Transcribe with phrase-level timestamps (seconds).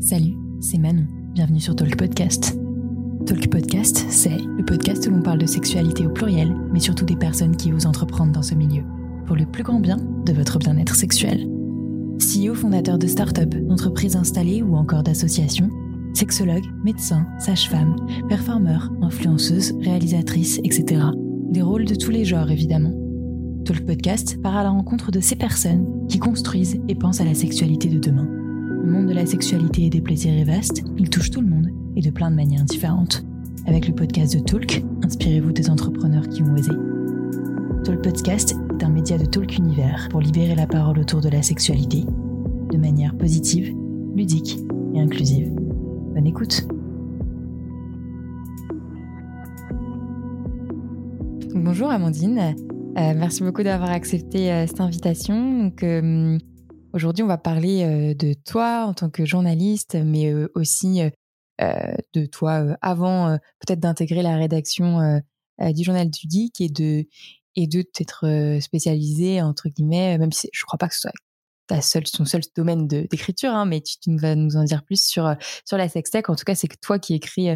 [0.00, 1.06] Salut, c'est Manon.
[1.32, 2.58] Bienvenue sur Talk Podcast.
[3.24, 7.16] Talk Podcast, c'est le podcast où l'on parle de sexualité au pluriel, mais surtout des
[7.16, 8.82] personnes qui osent entreprendre dans ce milieu,
[9.26, 11.48] pour le plus grand bien de votre bien-être sexuel.
[12.18, 15.70] CEO fondateur de start-up, d'entreprises installées ou encore d'associations,
[16.12, 17.96] sexologue, médecin, sage-femme,
[18.28, 21.06] performeur, influenceuse, réalisatrice, etc.
[21.50, 22.92] Des rôles de tous les genres évidemment.
[23.64, 27.34] Talk Podcast part à la rencontre de ces personnes qui construisent et pensent à la
[27.34, 28.45] sexualité de demain.
[28.86, 31.72] Le monde de la sexualité et des plaisirs est vaste, il touche tout le monde
[31.96, 33.24] et de plein de manières différentes.
[33.66, 36.70] Avec le podcast de Talk, inspirez-vous des entrepreneurs qui ont osé.
[37.82, 41.42] Talk Podcast est un média de Talk Univers pour libérer la parole autour de la
[41.42, 42.04] sexualité
[42.70, 43.74] de manière positive,
[44.14, 44.56] ludique
[44.94, 45.50] et inclusive.
[46.14, 46.68] Bonne écoute.
[51.56, 55.72] Bonjour Amandine, euh, merci beaucoup d'avoir accepté euh, cette invitation.
[55.82, 56.38] Euh,
[56.96, 61.02] Aujourd'hui, on va parler de toi en tant que journaliste, mais aussi
[61.60, 65.20] de toi avant peut-être d'intégrer la rédaction
[65.60, 66.70] du journal du geek et
[67.66, 72.40] de t'être spécialisé entre guillemets, même si je crois pas que ce soit son seul
[72.56, 76.30] domaine d'écriture, hein, mais tu, vas nous en dire plus sur sur la sextech.
[76.30, 77.48] En tout cas, c'est que toi qui écris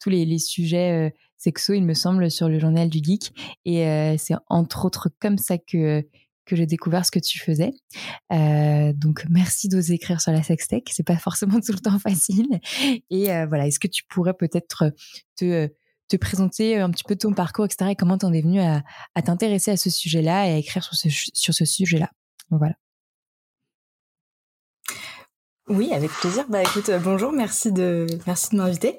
[0.00, 3.32] tous les, les sujets sexo, il me semble, sur le journal du geek,
[3.64, 6.04] et c'est entre autres comme ça que
[6.48, 7.72] que j'ai découvert ce que tu faisais.
[8.32, 12.60] Euh, donc merci d'oser écrire sur la sextech, c'est pas forcément tout le temps facile.
[13.10, 14.92] Et euh, voilà, est-ce que tu pourrais peut-être
[15.36, 15.68] te,
[16.08, 17.90] te présenter un petit peu ton parcours, etc.
[17.90, 18.82] Et comment t'en es venu à,
[19.24, 22.10] t'intéresser à ce sujet-là et à écrire sur ce, sur ce sujet-là?
[22.50, 22.74] Voilà.
[25.68, 26.46] Oui, avec plaisir.
[26.48, 28.98] Bah écoute, euh, bonjour, merci de merci de m'inviter.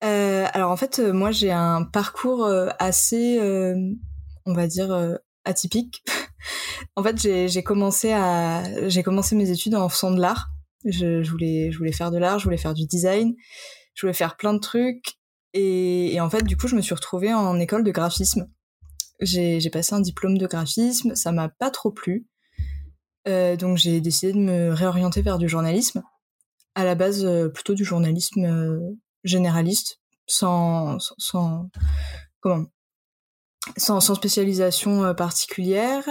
[0.00, 2.44] Alors en fait, moi j'ai un parcours
[2.80, 3.38] assez,
[4.44, 6.02] on va dire, atypique.
[6.96, 8.14] en fait, j'ai commencé
[9.34, 10.48] mes études en faisant de l'art.
[10.84, 13.34] Je, voulais faire de l'art, je voulais faire du design,
[13.94, 15.18] je voulais faire plein de trucs.
[15.54, 18.48] Et, en fait, du coup, je me suis retrouvée en école de graphisme.
[19.20, 22.26] J'ai passé un diplôme de graphisme, ça m'a pas trop plu.
[23.28, 26.02] Euh, donc j'ai décidé de me réorienter vers du journalisme.
[26.74, 28.80] À la base, euh, plutôt du journalisme euh,
[29.24, 30.98] généraliste, sans,
[33.76, 36.04] spécialisation particulière.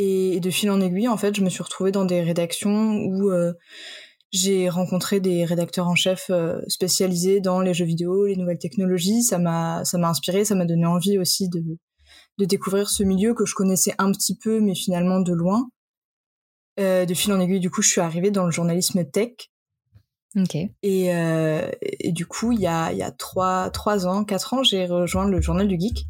[0.00, 3.32] Et de fil en aiguille, en fait, je me suis retrouvée dans des rédactions où
[3.32, 3.52] euh,
[4.30, 9.24] j'ai rencontré des rédacteurs en chef euh, spécialisés dans les jeux vidéo, les nouvelles technologies.
[9.24, 11.64] Ça m'a, ça m'a inspiré, ça m'a donné envie aussi de,
[12.38, 15.68] de découvrir ce milieu que je connaissais un petit peu, mais finalement de loin.
[16.78, 19.32] Euh, de fil en aiguille, du coup, je suis arrivée dans le journalisme tech.
[20.36, 20.54] Ok.
[20.54, 24.54] Et, euh, et du coup, il y a, il y a trois, trois ans, quatre
[24.54, 26.04] ans, j'ai rejoint le journal du geek.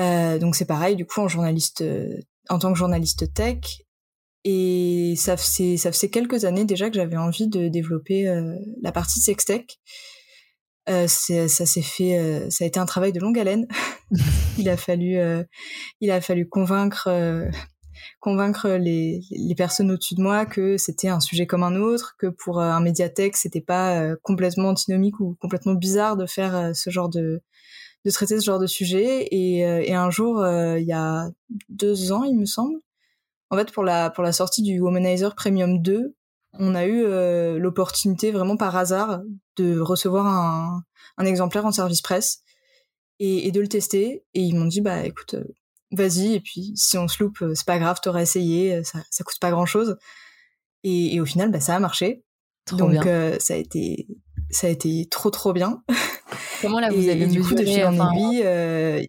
[0.00, 1.84] Euh, donc c'est pareil, du coup, en journaliste,
[2.48, 3.82] en tant que journaliste tech.
[4.44, 9.78] Et ça faisait, quelques années déjà que j'avais envie de développer euh, la partie sextech.
[10.88, 13.68] Euh, ça s'est fait, euh, ça a été un travail de longue haleine.
[14.58, 15.16] il a fallu,
[16.00, 17.08] il a fallu convaincre,
[18.18, 22.26] convaincre les, les personnes au-dessus de moi que c'était un sujet comme un autre, que
[22.26, 27.42] pour un médiathèque c'était pas complètement antinomique ou complètement bizarre de faire ce genre de
[28.04, 29.28] de traiter ce genre de sujet.
[29.30, 31.30] Et, euh, et un jour, euh, il y a
[31.68, 32.78] deux ans, il me semble,
[33.50, 36.14] en fait, pour la, pour la sortie du Womanizer Premium 2,
[36.54, 39.22] on a eu euh, l'opportunité vraiment par hasard
[39.56, 40.82] de recevoir un,
[41.16, 42.42] un exemplaire en service presse
[43.18, 44.24] et, et, de le tester.
[44.34, 45.36] Et ils m'ont dit, bah écoute,
[45.92, 49.38] vas-y, et puis si on se loupe, c'est pas grave, t'auras essayé, ça, ça coûte
[49.40, 49.96] pas grand-chose.
[50.82, 52.24] Et, et, au final, bah, ça a marché.
[52.64, 53.04] Trop Donc
[53.40, 54.06] ça a été
[54.52, 55.82] ça a été trop trop bien.
[56.60, 59.02] Comment là vous avez du coup de aiguille euh...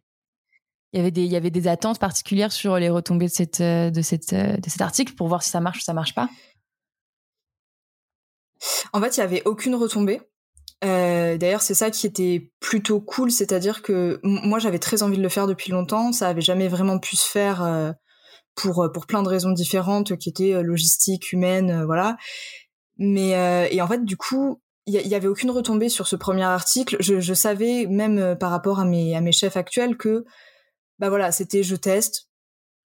[0.93, 3.61] il y avait des il y avait des attentes particulières sur les retombées de cette
[3.61, 6.15] euh, de cette euh, de cet article pour voir si ça marche ou ça marche
[6.15, 6.29] pas?
[8.93, 10.21] En fait, il y avait aucune retombée.
[10.85, 15.21] Euh, D'ailleurs, c'est ça qui était plutôt cool, c'est-à-dire que moi j'avais très envie de
[15.21, 17.91] le faire depuis longtemps, ça avait jamais vraiment pu se faire euh,
[18.55, 22.17] pour pour plein de raisons différentes qui étaient logistiques, humaines, voilà.
[22.97, 23.31] Mais
[23.71, 26.97] et en fait, du coup, il y, avait aucune retombée sur ce premier article.
[26.99, 30.25] Je, je savais même euh, par rapport à mes à mes chefs actuels que
[30.99, 32.27] bah voilà, c'était je teste.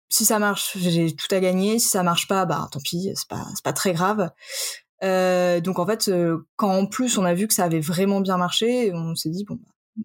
[0.09, 1.79] Si ça marche, j'ai tout à gagner.
[1.79, 4.31] Si ça marche pas, bah tant pis, c'est pas c'est pas très grave.
[5.05, 8.21] Euh, donc en fait, euh, quand en plus on a vu que ça avait vraiment
[8.21, 9.59] bien marché, on s'est dit bon,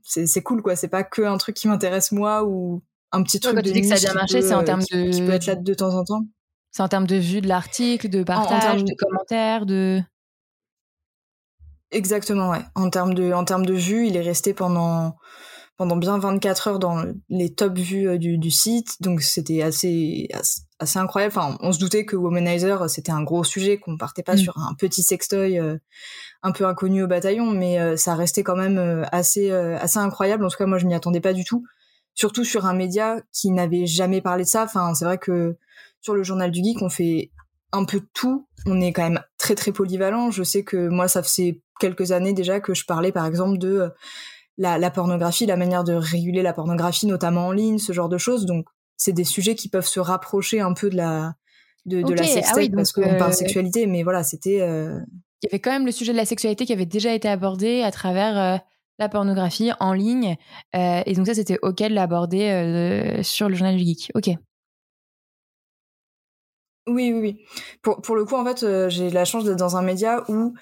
[0.04, 0.76] c'est c'est cool quoi.
[0.76, 3.82] C'est pas que un truc qui m'intéresse moi ou un petit truc de tu dis
[3.82, 5.96] que ça a bien marché, c'est en termes de qui peut être là de temps
[5.96, 6.22] en temps.
[6.72, 10.02] C'est en termes de vue de l'article, de partage, de commentaires, de
[11.92, 12.62] Exactement, ouais.
[12.76, 15.18] En termes de, en termes de vues, il est resté pendant,
[15.78, 19.02] pendant bien 24 heures dans les top vues euh, du, du site.
[19.02, 20.30] Donc c'était assez,
[20.80, 21.34] assez incroyable.
[21.36, 24.40] Enfin, on se doutait que Womanizer c'était un gros sujet, qu'on partait pas mm.
[24.40, 25.60] sur un petit sextoy
[26.42, 30.46] un peu inconnu au bataillon, mais ça restait quand même assez assez incroyable.
[30.46, 31.66] En tout cas, moi je m'y attendais pas du tout,
[32.14, 34.64] surtout sur un média qui n'avait jamais parlé de ça.
[34.64, 35.58] Enfin, c'est vrai que
[36.02, 37.32] sur le journal du geek, on fait
[37.72, 38.48] un peu tout.
[38.66, 40.32] On est quand même très très polyvalent.
[40.32, 43.80] Je sais que moi, ça faisait quelques années déjà que je parlais par exemple de
[43.80, 43.90] euh,
[44.58, 48.46] la, pornographie, la manière de réguler la pornographie, notamment en ligne, ce genre de choses.
[48.46, 48.66] Donc,
[48.98, 51.36] c'est des sujets qui peuvent se rapprocher un peu de la
[51.86, 54.62] de, la sexualité ah parce qu'on parle euh, sexualité, mais voilà, c'était.
[54.62, 55.00] Euh,
[55.42, 57.82] Il y avait quand même le sujet de la sexualité qui avait déjà été abordé
[57.82, 58.62] à travers
[59.00, 60.36] la pornographie en ligne,
[60.74, 64.12] et donc ça, c'était ok de l'aborder sur le journal du geek.
[64.14, 64.30] Ok.
[66.90, 67.46] Oui, oui, oui.
[67.82, 70.54] Pour, le coup, en fait, euh, j'ai la chance d'être dans un média où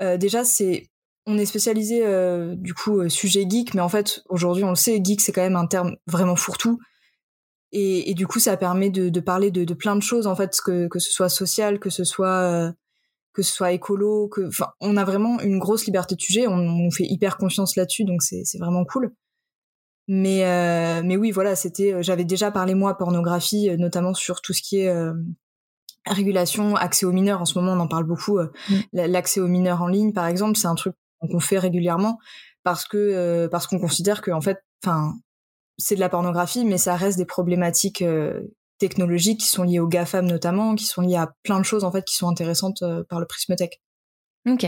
[0.00, 0.88] euh, déjà c'est
[1.26, 5.00] on est spécialisé euh, du coup sujet geek, mais en fait aujourd'hui on le sait,
[5.02, 6.78] geek c'est quand même un terme vraiment fourre-tout.
[7.74, 11.10] Et, du coup, ça permet de, parler de, plein de choses en fait, que, ce
[11.10, 12.74] soit social, que ce soit
[13.32, 14.50] que écolo, que
[14.80, 16.46] on a vraiment une grosse liberté de sujet.
[16.46, 19.14] On, fait hyper confiance là-dessus, donc c'est vraiment cool.
[20.06, 20.42] Mais
[21.02, 22.02] mais oui, voilà, c'était.
[22.02, 24.94] J'avais déjà parlé moi pornographie, notamment sur tout ce qui est
[26.06, 27.40] régulation, accès aux mineurs.
[27.40, 28.38] En ce moment, on en parle beaucoup.
[28.38, 28.76] Euh, mm.
[28.92, 32.18] L'accès aux mineurs en ligne, par exemple, c'est un truc qu'on fait régulièrement
[32.64, 35.14] parce que euh, parce qu'on considère que en fait, enfin,
[35.78, 38.40] c'est de la pornographie, mais ça reste des problématiques euh,
[38.78, 41.92] technologiques qui sont liées aux GAFAM notamment, qui sont liées à plein de choses en
[41.92, 43.70] fait qui sont intéressantes par le prisme tech.
[44.44, 44.66] Ok,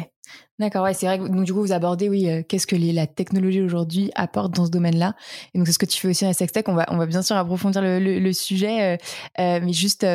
[0.60, 0.84] d'accord.
[0.84, 1.18] Ouais, c'est vrai.
[1.18, 4.70] donc du coup, vous abordez, oui, euh, qu'est-ce que la technologie aujourd'hui apporte dans ce
[4.70, 5.16] domaine-là.
[5.52, 6.68] Et donc c'est ce que tu fais aussi à Sextech.
[6.68, 8.96] On va, on va bien sûr approfondir le, sujet, euh,
[9.40, 10.06] euh, mais juste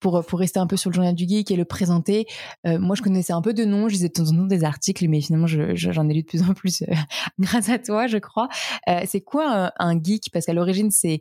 [0.00, 2.26] pour pour rester un peu sur le journal du geek et le présenter.
[2.64, 3.88] moi, je connaissais un peu de nom.
[3.88, 6.22] Je lisais de temps en temps des articles, mais finalement, j'en je, j'en ai lu
[6.22, 6.82] de plus en plus
[7.38, 8.48] grâce à toi, je crois.
[9.06, 10.30] c'est quoi un geek?
[10.32, 11.20] Parce qu'à l'origine, c'est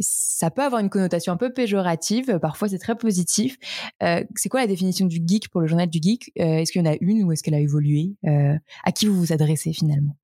[0.00, 3.56] ça peut avoir une connotation un peu péjorative, parfois c'est très positif.
[4.02, 6.32] Euh, c'est quoi la définition du geek pour le journal du geek?
[6.38, 8.14] Euh, Est-ce qu'il y en a une ou est-ce qu'elle a évolué?
[8.26, 10.16] Euh, À qui vous vous adressez finalement?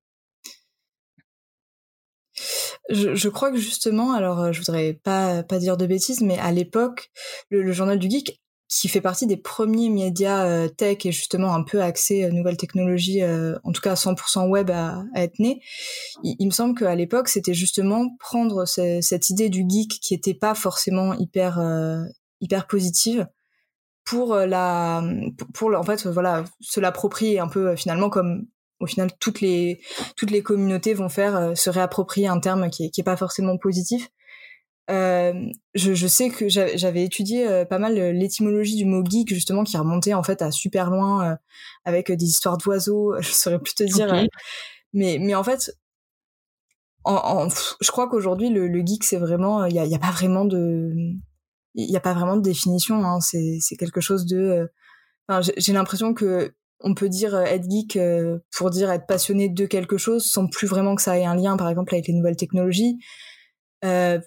[2.89, 7.11] Je, crois que justement, alors je voudrais pas dire de bêtises, mais à l'époque,
[7.49, 8.41] le, journal du geek
[8.79, 12.55] qui fait partie des premiers médias euh, tech et justement un peu axé euh, nouvelles
[12.55, 15.61] technologies, euh, en tout cas 100% web à, être né.
[16.23, 20.55] Il, me semble qu'à l'époque, c'était justement prendre cette idée du geek qui était pas
[20.55, 21.59] forcément hyper
[22.39, 23.27] hyper positive
[24.05, 25.03] pour la
[25.53, 28.47] pour, en fait voilà se l'approprier un peu finalement comme
[28.79, 29.79] au final toutes les
[30.15, 33.57] toutes les communautés vont faire se réapproprier un terme qui est, qui est pas forcément
[33.57, 34.09] positif
[34.89, 35.33] euh,
[35.75, 39.63] je, je, sais que j'avais étudié euh, pas mal euh, l'étymologie du mot geek justement
[39.63, 41.37] qui remontait en fait à super loin
[41.85, 43.15] avec des histoires d'oiseaux.
[43.21, 44.27] Je saurais plus te dire,
[44.93, 45.71] mais mais en fait,
[47.03, 47.47] en,
[47.81, 50.45] je crois qu'aujourd'hui le, le, geek c'est vraiment il y a, y a, pas vraiment
[50.45, 50.91] de
[51.75, 53.03] il y a pas vraiment de définition.
[53.05, 54.69] Hein, c'est c'est quelque chose de.
[55.57, 57.97] J'ai l'impression que on peut dire être geek
[58.51, 61.55] pour dire être passionné de quelque chose sans plus vraiment que ça ait un lien
[61.55, 62.97] par exemple avec les nouvelles technologies.
[63.83, 64.19] Euh,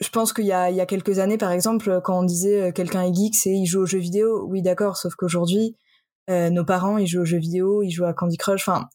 [0.00, 2.68] je pense qu'il y a, il y a quelques années, par exemple, quand on disait
[2.68, 4.46] euh, quelqu'un est geek, c'est il joue aux jeux vidéo.
[4.48, 5.76] Oui, d'accord, sauf qu'aujourd'hui,
[6.30, 8.66] euh, nos parents, ils jouent aux jeux vidéo, ils jouent à Candy Crush.
[8.68, 8.88] Enfin,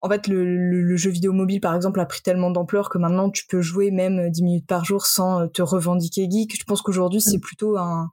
[0.00, 0.44] en fait, le,
[0.82, 3.90] le, jeu vidéo mobile, par exemple, a pris tellement d'ampleur que maintenant, tu peux jouer
[3.90, 6.58] même 10 minutes par jour sans euh, te revendiquer geek.
[6.58, 8.10] Je pense qu'aujourd'hui, c'est plutôt un...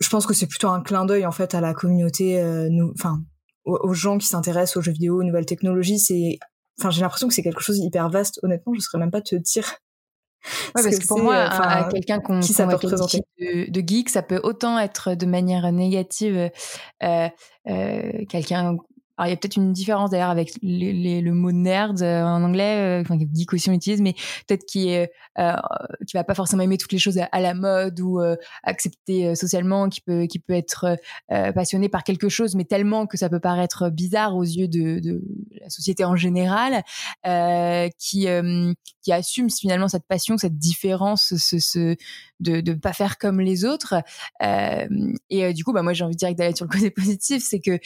[0.00, 2.92] Je pense que c'est plutôt un clin d'œil, en fait, à la communauté, euh, nous,
[2.94, 3.20] enfin,
[3.64, 5.98] aux, aux, gens qui s'intéressent aux jeux vidéo, aux nouvelles technologies.
[5.98, 6.38] C'est...
[6.78, 8.38] Enfin, j'ai l'impression que c'est quelque chose d'hyper vaste.
[8.42, 9.74] Honnêtement, je saurais même pas te dire
[10.74, 14.78] Ouais, parce, que, pour moi, euh, quelqu'un qu'on qu de, de geek, ça peut autant
[14.78, 16.50] être de manière négative
[17.02, 17.28] euh,
[17.68, 18.76] euh, quelqu'un
[19.20, 23.00] alors, il y a peut-être une différence d'ailleurs avec le mot nerd euh, en anglais,
[23.00, 24.14] euh, enfin, geek aussi on utilise, mais
[24.48, 25.06] peut-être euh,
[26.06, 28.18] qui va pas forcément aimer toutes les choses à, la mode ou
[28.62, 30.96] accepter socialement, qui peut, qui peut être
[31.28, 35.22] passionné par quelque chose, mais tellement que ça peut paraître bizarre aux yeux de,
[35.60, 36.82] la société en général,
[37.98, 38.26] qui,
[39.02, 41.96] qui assume finalement cette passion, cette différence, ce, ce
[42.40, 43.94] de ne pas faire comme les autres.
[44.40, 47.60] et du coup, bah, moi, j'ai envie de dire d'aller sur le côté positif, c'est
[47.60, 47.78] que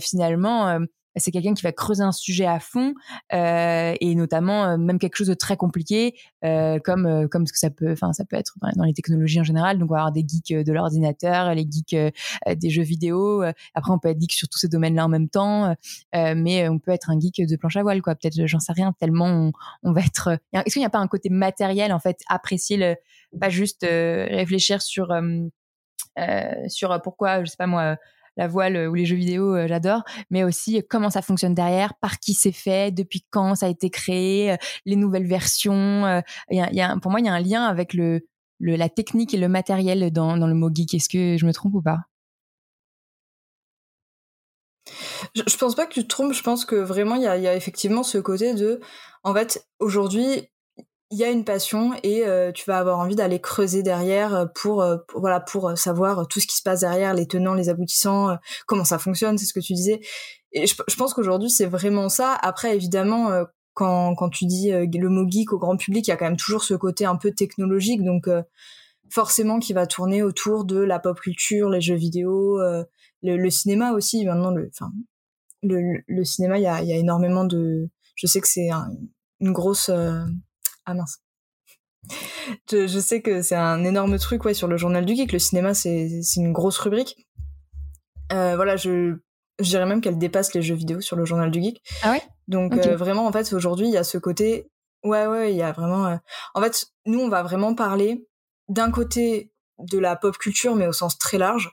[0.00, 0.75] finalement,
[1.16, 2.94] c'est quelqu'un qui va creuser un sujet à fond
[3.32, 6.14] euh, et notamment euh, même quelque chose de très compliqué
[6.44, 9.40] euh, comme euh, comme ce que ça peut enfin ça peut être dans, les technologies
[9.40, 9.78] en général.
[9.78, 11.96] Donc on va avoir des geeks de l'ordinateur les geeks
[12.46, 13.42] des jeux vidéo
[13.74, 15.74] après on peut être geek sur tous ces domaines-là en même temps
[16.12, 18.14] mais on peut être un geek de planche à voile quoi.
[18.14, 19.52] Peut-être j'en sais rien tellement on,
[19.82, 22.96] on va être est-ce qu'il n'y a pas un côté matériel en fait apprécier le
[23.40, 25.08] pas juste réfléchir sur
[26.68, 27.96] sur pourquoi je sais pas moi
[28.36, 32.34] la voile ou les jeux vidéo, j'adore, mais aussi comment ça fonctionne derrière, par qui
[32.34, 36.22] c'est fait, depuis quand ça a été créé, les nouvelles versions.
[36.50, 38.20] Y a, pour moi, il y a un lien avec le,
[38.60, 40.94] la technique et le matériel dans, le mot geek.
[40.94, 42.00] Est-ce que je me trompe ou pas?
[45.34, 46.32] Je, je, pense pas que tu te trompes.
[46.32, 48.80] Je pense que vraiment, il y y a, effectivement ce côté de,
[49.24, 50.48] en fait, aujourd'hui,
[51.10, 54.46] il y a une passion et euh, tu vas avoir envie d'aller creuser derrière euh,
[54.46, 58.36] pour, euh, voilà pour savoir tout ce qui se passe derrière, les tenants, les aboutissants,
[58.66, 60.00] comment ça fonctionne, c'est ce que tu disais.
[60.52, 62.34] Et je, je pense qu'aujourd'hui c'est vraiment ça.
[62.34, 63.30] Après évidemment
[63.74, 66.36] quand quand tu dis le mot geek au grand public, il y a quand même
[66.36, 68.28] toujours ce côté un peu technologique, donc
[69.10, 73.92] forcément qui va tourner autour de la pop culture, les jeux vidéo, le, le, cinéma
[73.92, 74.24] aussi.
[74.24, 74.90] Maintenant le enfin
[75.62, 78.88] le, le cinéma il y a, y a énormément de je sais que c'est un,
[79.40, 79.90] une grosse
[80.86, 81.18] ah mince.
[82.70, 85.32] Je, je sais que c'est un énorme truc ouais, sur le journal du geek.
[85.32, 87.26] Le cinéma, c'est une grosse rubrique.
[88.32, 89.16] Euh, voilà, je,
[89.58, 91.82] je dirais même qu'elle dépasse les jeux vidéo sur le journal du geek.
[92.02, 92.22] Ah ouais?
[92.48, 94.70] Donc euh, vraiment, en fait, aujourd'hui, il y a ce côté...
[95.02, 96.06] Ouais, ouais, il y a vraiment...
[96.06, 96.16] Euh,
[96.54, 98.26] en fait, nous, on va vraiment parler
[98.68, 101.70] d'un côté de la pop culture, mais au sens très large.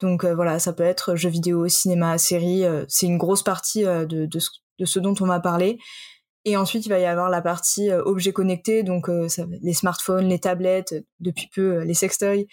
[0.00, 2.64] Donc voilà, ça peut être jeux vidéo, cinéma, série.
[2.88, 5.78] c'est une grosse partie de, de, de, ce dont on va parler.
[6.44, 9.72] Et ensuite, il va y avoir la partie euh, objets connectés, donc euh, ça, les
[9.72, 12.46] smartphones, les tablettes, depuis peu euh, les sextoys,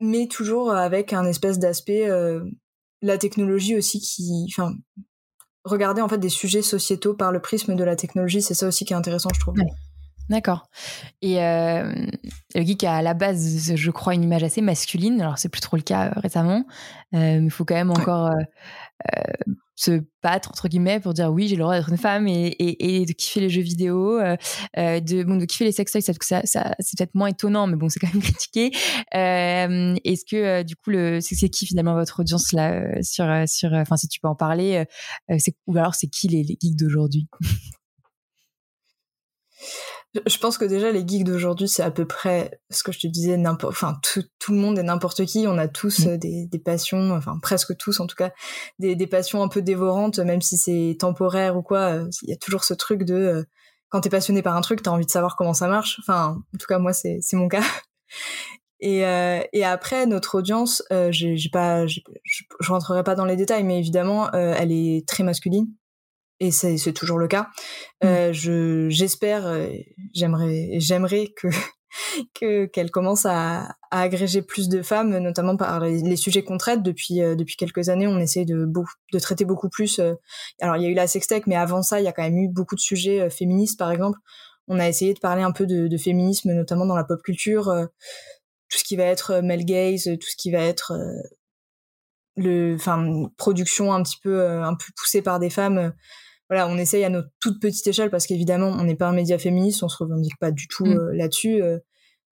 [0.00, 2.08] mais toujours avec un espèce d'aspect,
[3.02, 4.74] la technologie aussi qui, enfin,
[5.64, 8.84] regarder en fait des sujets sociétaux par le prisme de la technologie, c'est ça aussi
[8.84, 9.56] qui est intéressant, je trouve.
[10.28, 10.68] D'accord.
[11.22, 11.90] Et euh,
[12.54, 15.20] le geek a à la base, je crois, une image assez masculine.
[15.20, 16.64] Alors, c'est plus trop le cas récemment.
[17.14, 18.30] Euh, mais il faut quand même encore
[19.78, 23.00] se battre entre guillemets pour dire oui j'ai le droit d'être une femme et, et,
[23.02, 24.36] et, de kiffer les jeux vidéo euh,
[24.76, 27.76] euh de bon de kiffer les sextoys ça, ça, ça c'est peut-être moins étonnant mais
[27.76, 28.72] bon c'est quand même critiqué.
[29.14, 33.24] Euh, est-ce que euh, du coup le c'est qui finalement votre audience là euh, sur
[33.46, 34.84] sur enfin si tu peux en parler
[35.66, 37.28] ou alors c'est qui les, les geeks d'aujourd'hui?
[40.26, 43.06] Je pense que déjà les geeks d'aujourd'hui c'est à peu près ce que je te
[43.06, 45.46] disais n'importe enfin tout, tout, le monde et n'importe qui.
[45.46, 46.16] On a tous mm.
[46.16, 48.32] des, des, passions enfin presque tous en tout cas
[48.78, 52.32] des, des passions un peu dévorantes même si c'est temporaire ou quoi euh, il y
[52.32, 53.44] a toujours ce truc de euh,
[53.90, 55.98] quand t'es passionné par un truc t'as envie de savoir comment ça marche.
[56.00, 57.62] Enfin en tout cas moi c'est c'est mon cas.
[58.80, 61.98] Et, euh, et après notre audience euh, j'ai pas je,
[62.60, 65.66] je rentrerai pas dans les détails mais évidemment euh, elle est très masculine
[66.40, 67.48] et c'est toujours le cas.
[68.02, 68.06] Mmh.
[68.06, 69.68] Euh, je j'espère, euh,
[70.14, 71.48] j'aimerais j'aimerais que
[72.34, 76.82] que qu'elle commence à, à, agréger plus de femmes, notamment par les, sujets qu'on traite
[76.82, 78.06] depuis euh, depuis quelques années.
[78.06, 78.70] On essaie de
[79.12, 79.98] de traiter beaucoup plus.
[79.98, 80.14] Euh,
[80.60, 82.38] alors il y a eu la sextech, mais avant ça, il y a quand même
[82.38, 84.18] eu beaucoup de sujets féministes, par exemple.
[84.68, 87.88] On a essayé de parler un peu de, de féminisme, notamment dans la pop culture,
[88.68, 90.92] tout ce qui va être male gaze, tout ce qui va être
[92.36, 95.94] le, enfin production un petit peu un peu poussée par des femmes
[96.48, 99.38] voilà, on essaye à notre toute petite échelle parce qu'évidemment, on n'est pas un média
[99.38, 100.98] féministe, on se revendique pas du tout mm.
[100.98, 101.78] euh, là-dessus, euh,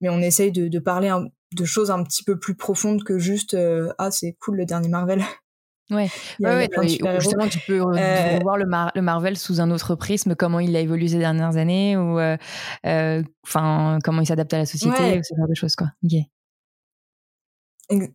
[0.01, 1.13] mais on essaye de, de parler
[1.53, 4.89] de choses un petit peu plus profondes que juste euh, ah c'est cool le dernier
[4.89, 5.23] Marvel.
[5.89, 6.69] Ouais, ouais,
[7.21, 8.65] justement tu peux voir le,
[8.97, 12.19] le, Marvel sous un autre prisme, comment il a évolué ces dernières années ou
[13.45, 15.87] enfin comment il s'adapte à la société, ou ce genre de choses quoi.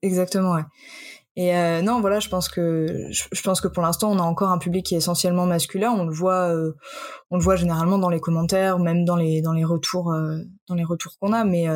[0.02, 0.64] Exactement, ouais.
[1.38, 4.50] Et euh, non, voilà, je pense que je, pense que pour l'instant, on a encore
[4.50, 5.92] un public qui est essentiellement masculin.
[5.92, 6.74] On le voit, euh,
[7.30, 10.76] on le voit généralement dans les commentaires, même dans les dans les retours, euh, dans
[10.76, 11.46] les retours qu'on a.
[11.46, 11.68] Mais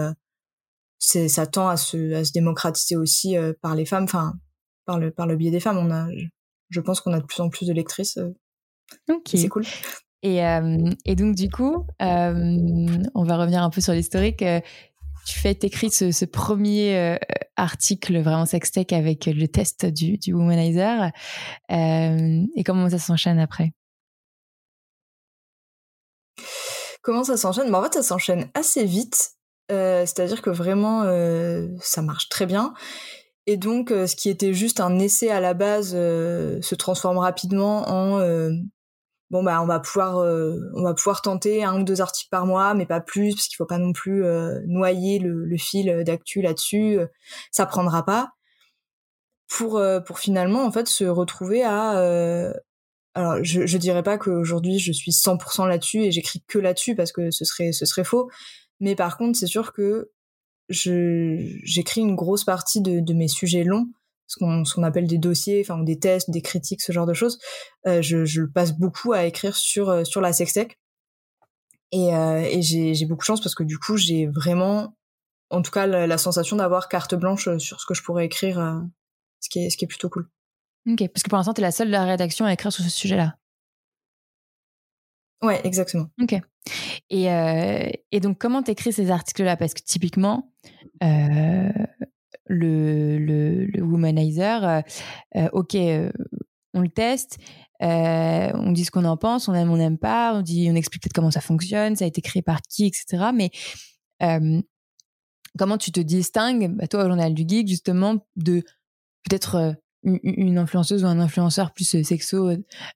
[1.00, 4.34] c'est ça tend à se à se démocratiser aussi par les femmes, enfin
[4.86, 5.78] par le par le biais des femmes.
[5.78, 6.08] On a,
[6.70, 8.20] je pense qu'on a de plus en plus de lectrices.
[9.10, 9.64] ok, c'est cool.
[10.22, 10.40] Et,
[11.06, 14.44] et donc du coup, on va revenir un peu sur l'historique
[15.26, 17.18] tu fais, t'écris ce, ce premier euh,
[17.56, 21.12] article vraiment sextech avec le test du, womanizer.
[21.72, 23.74] Euh, et comment ça s'enchaîne après?
[27.02, 27.72] Comment ça s'enchaîne?
[27.72, 29.32] Bah, En fait, ça s'enchaîne assez vite.
[29.72, 31.04] Euh, C'est-à-dire que vraiment,
[31.82, 32.74] ça marche très bien.
[33.48, 38.20] Et donc, ce qui était juste un essai à la base se transforme rapidement en
[39.32, 42.46] bon bah on va pouvoir euh, on va pouvoir tenter un ou deux articles par
[42.46, 46.42] mois mais pas plus parce qu'il faut pas non plus euh, noyer le, fil d'actu
[46.42, 47.08] là-dessus euh,
[47.52, 48.32] ça prendra pas.
[49.48, 51.92] Pour pour finalement en fait se retrouver à
[53.14, 57.12] alors je je dirais pas qu'aujourd'hui je suis 100% là-dessus et j'écris que là-dessus parce
[57.12, 58.30] que ce serait ce serait faux.
[58.80, 60.12] Mais par contre c'est sûr que
[60.70, 63.88] je j'écris une grosse partie de, de mes sujets longs
[64.28, 67.40] ce qu'on appelle des dossiers, enfin des tests, des critiques, ce genre de choses,
[67.88, 70.80] euh, je, je passe beaucoup à écrire sur euh, sur la sextech.
[71.92, 74.98] Et, euh, et j'ai beaucoup de chance parce que du coup j'ai vraiment
[75.50, 78.82] en tout cas la, sensation d'avoir carte blanche sur ce que je pourrais écrire,
[79.40, 80.28] ce qui est ce qui est plutôt cool.
[80.88, 82.84] Ok, parce que pour l'instant, tu es la seule de la rédaction à écrire sur
[82.84, 83.38] ce sujet-là.
[85.42, 86.08] Ouais, exactement.
[86.22, 86.36] Ok.
[87.10, 89.58] Et, euh, et donc, comment t'écris ces articles-là?
[89.58, 90.52] Parce que typiquement,
[91.04, 91.70] euh,
[92.46, 94.84] le, le, le, womanizer,
[95.36, 95.76] euh, ok,
[96.74, 97.38] on le teste,
[97.82, 101.04] on dit ce qu'on en pense, on aime, on n'aime pas, on dit, on explique
[101.04, 103.32] peut-être comment ça fonctionne, ça a été créé par qui, etc.
[103.34, 103.52] Mais
[105.58, 108.64] comment tu te distingues, bah, toi, au journal du geek, justement, de
[109.24, 109.76] peut-être
[110.06, 112.50] une influenceuse ou un influenceur plus euh, sexo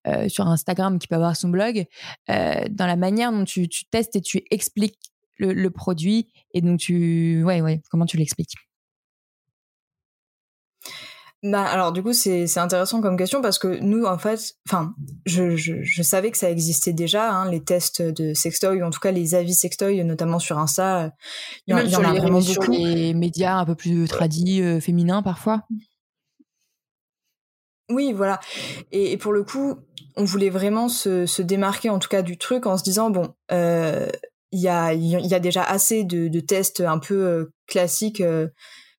[0.08, 1.86] euh, sur Instagram qui peut avoir son blog,
[2.30, 5.00] euh, dans la manière dont tu, testes et tu expliques
[5.38, 8.56] le, produit et donc tu, ouais, ouais, comment tu l'expliques?
[11.42, 14.94] Bah alors du coup c'est c'est intéressant comme question parce que nous en fait enfin
[15.26, 19.00] je, je, savais que ça existait déjà hein, les tests de sextoy ou en tout
[19.00, 21.14] cas les avis sextoy notamment sur Insta
[21.66, 25.64] il y, en, a vraiment beaucoup sur les médias un peu plus tradis féminins parfois
[27.90, 28.40] oui, voilà.
[28.92, 29.76] Et, pour le coup,
[30.16, 34.08] on voulait vraiment se, démarquer en tout cas du truc en se disant bon, euh,
[34.52, 38.24] il y, a, y a déjà assez de, tests un peu euh, classiques.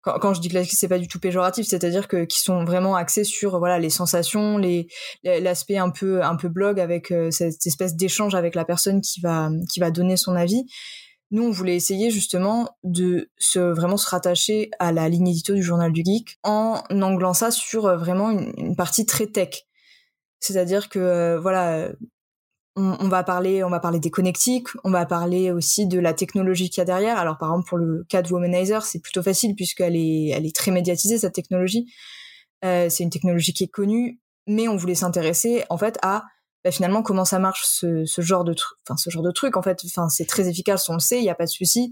[0.06, 2.96] Euh, quand, je dis classique, c'est pas du tout péjoratif, c'est-à-dire que qui sont vraiment
[2.96, 4.88] axés sur voilà les sensations, les
[5.24, 9.50] l'aspect un peu un peu blog avec cette espèce d'échange avec la personne qui va
[9.70, 10.64] qui va donner son avis.
[11.32, 15.62] Nous, on voulait essayer justement de se vraiment se rattacher à la ligne édito du
[15.62, 19.66] journal du geek en anglant ça sur euh, vraiment une, partie très tech.
[20.40, 21.90] C'est-à-dire que euh, voilà,
[22.76, 26.70] on, va parler, on va parler des connectiques, on va parler aussi de la technologie
[26.70, 27.18] qu'il y a derrière.
[27.18, 30.54] Alors par exemple pour le cas de Womanizer, c'est plutôt facile puisqu'elle est, elle est
[30.54, 31.86] très médiatisée cette technologie.
[32.64, 36.24] Euh, c'est une technologie qui est connue, mais on voulait s'intéresser en fait à
[36.62, 39.56] bah, finalement comment ça marche ce, ce genre de truc enfin ce genre de truc
[39.56, 41.90] en fait enfin c'est très efficace on le sait il y a pas de souci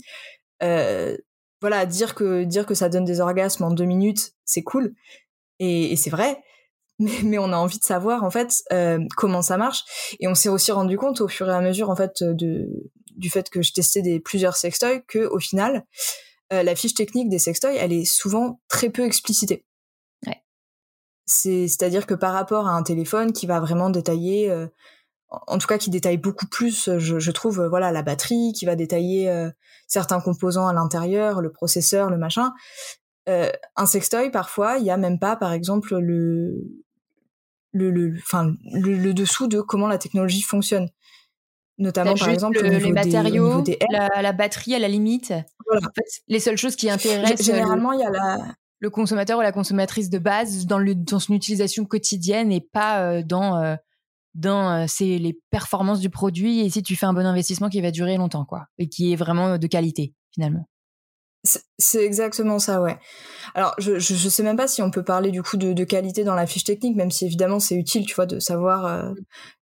[0.62, 1.16] euh,
[1.62, 4.92] voilà dire que dire que ça donne des orgasmes en deux minutes c'est cool
[5.58, 6.38] et, et c'est vrai
[6.98, 9.84] mais, mais, on a envie de savoir en fait euh, comment ça marche
[10.20, 12.68] et on s'est aussi rendu compte au fur et à mesure en fait de
[13.16, 15.84] du fait que je testais des plusieurs sextoys que au final
[16.52, 19.64] euh, la fiche technique des sextoys elle est souvent très peu explicitée
[21.28, 24.66] c'est-à-dire que par rapport à un téléphone qui va vraiment détailler, euh,
[25.28, 28.76] en tout cas qui détaille beaucoup plus, je, trouve, euh, voilà, la batterie, qui va
[28.76, 29.50] détailler euh,
[29.86, 32.52] certains composants à l'intérieur, le processeur, le machin.
[33.26, 36.54] un sextoy, parfois, il y a même pas, par exemple, le
[37.72, 40.88] le, le, enfin, le, dessous de comment la technologie fonctionne
[41.76, 45.32] notamment par exemple les matériaux, la, batterie à la limite.
[46.26, 47.46] les seules choses qui intéressent.
[47.46, 48.38] Généralement, il y a la
[48.80, 53.02] le consommateur ou la consommatrice de base dans, le, dans son utilisation quotidienne et pas
[53.02, 53.76] euh, dans, euh,
[54.34, 57.90] dans euh, les performances du produit et si tu fais un bon investissement qui va
[57.90, 60.68] durer longtemps quoi et qui est vraiment de qualité finalement.
[61.44, 62.98] C'est exactement ça, ouais.
[63.54, 66.34] Alors, je, je, sais même pas si on peut parler du coup de, qualité dans
[66.34, 69.14] la fiche technique, même si évidemment c'est utile, tu vois, de savoir,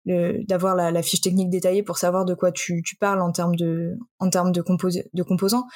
[0.07, 3.99] d'avoir la, fiche technique détaillée pour savoir de quoi tu, tu parles en termes de,
[4.19, 4.65] en termes de,
[5.13, 5.67] de composants.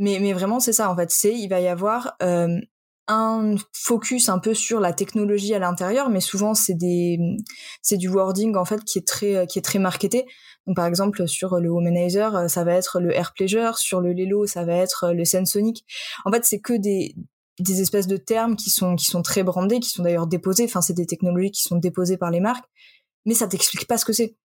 [0.00, 1.10] Mais, mais vraiment, c'est ça, en fait.
[1.10, 2.58] C'est, il va y avoir euh,
[3.06, 7.18] un focus un peu sur la technologie à l'intérieur, mais souvent, c'est des,
[7.82, 10.26] c'est du wording, en fait, qui est très, qui est très marketé.
[10.70, 13.76] Donc, par exemple, sur le Womanizer, euh, ça va être le Air Pleasure.
[13.76, 15.84] Sur le Lelo, ça va être le Sensonic.
[16.24, 17.16] En fait, c'est que des,
[17.58, 20.62] des espèces de termes qui sont, qui sont très brandés, qui sont d'ailleurs déposés.
[20.66, 22.64] Enfin, c'est des technologies qui sont déposées par les marques,
[23.26, 24.36] mais ça t'explique pas ce que c'est.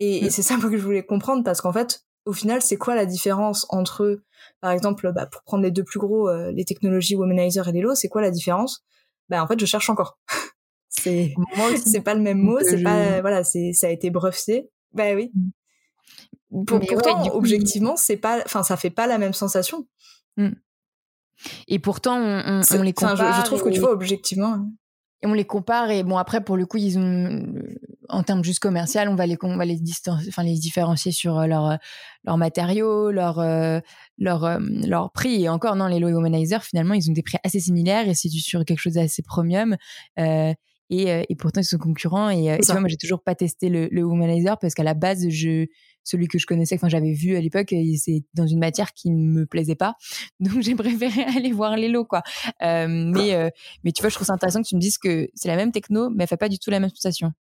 [0.00, 0.30] Et, et mm.
[0.30, 3.64] c'est ça que je voulais comprendre parce qu'en fait, au final, c'est quoi la différence
[3.68, 4.24] entre,
[4.60, 7.94] par exemple, bah, pour prendre les deux plus gros, euh, les technologies Womanizer et Lelo,
[7.94, 8.84] c'est quoi la différence?
[9.28, 10.18] Bah en fait, je cherche encore.
[10.88, 11.32] c'est
[11.86, 14.68] c'est pas le même mot, c'est pas voilà, c'est ça a été breveté.
[14.92, 15.30] Bah oui.
[16.66, 19.86] Pour, pourtant, objectivement, c'est pas, enfin, ça fait pas la même sensation.
[20.36, 20.50] Mm.
[21.68, 23.34] Et pourtant, on, on, les compare.
[23.34, 24.66] Je, je, trouve que tu vois objectivement.
[25.22, 27.44] Et on les compare et bon après pour le coup ils ont
[28.08, 29.78] en termes juste commercial, on va les on va les
[30.28, 31.76] enfin les différencier sur euh, leur
[32.24, 33.80] leur matériaux, leur euh,
[34.16, 37.36] leur euh, leur prix et encore non les low Womanizer finalement ils ont des prix
[37.44, 39.76] assez similaires et c'est sur quelque chose d'assez premium
[40.18, 40.54] euh,
[40.88, 43.88] et, et pourtant ils sont concurrents et, tu vois moi j'ai toujours pas testé le,
[43.92, 45.66] le Womanizer parce qu'à la base je
[46.04, 49.26] celui que je connaissais, enfin j'avais vu à l'époque, c'est dans une matière qui ne
[49.26, 49.94] me plaisait pas,
[50.40, 52.22] donc j'ai préféré aller voir les lots quoi.
[52.62, 53.52] Euh, mais
[53.84, 55.72] mais tu vois, je trouve ça intéressant que tu me dises que c'est la même
[55.72, 57.32] techno, mais elle fait pas du tout la même sensation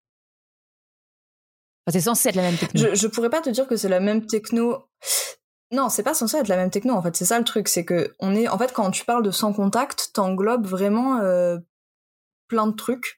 [1.90, 2.80] c'est censé être la même techno.
[2.80, 4.88] Je, je pourrais pas te dire que c'est la même techno.
[5.70, 6.94] Non, c'est pas censé être la même techno.
[6.94, 8.48] En fait, c'est ça le truc, c'est que on est.
[8.48, 11.58] En fait, quand tu parles de sans contact, t'englobes vraiment euh,
[12.48, 13.17] plein de trucs.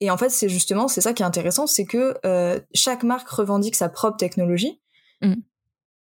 [0.00, 3.28] Et en fait, c'est justement, c'est ça qui est intéressant, c'est que euh, chaque marque
[3.28, 4.80] revendique sa propre technologie.
[5.22, 5.34] Mm.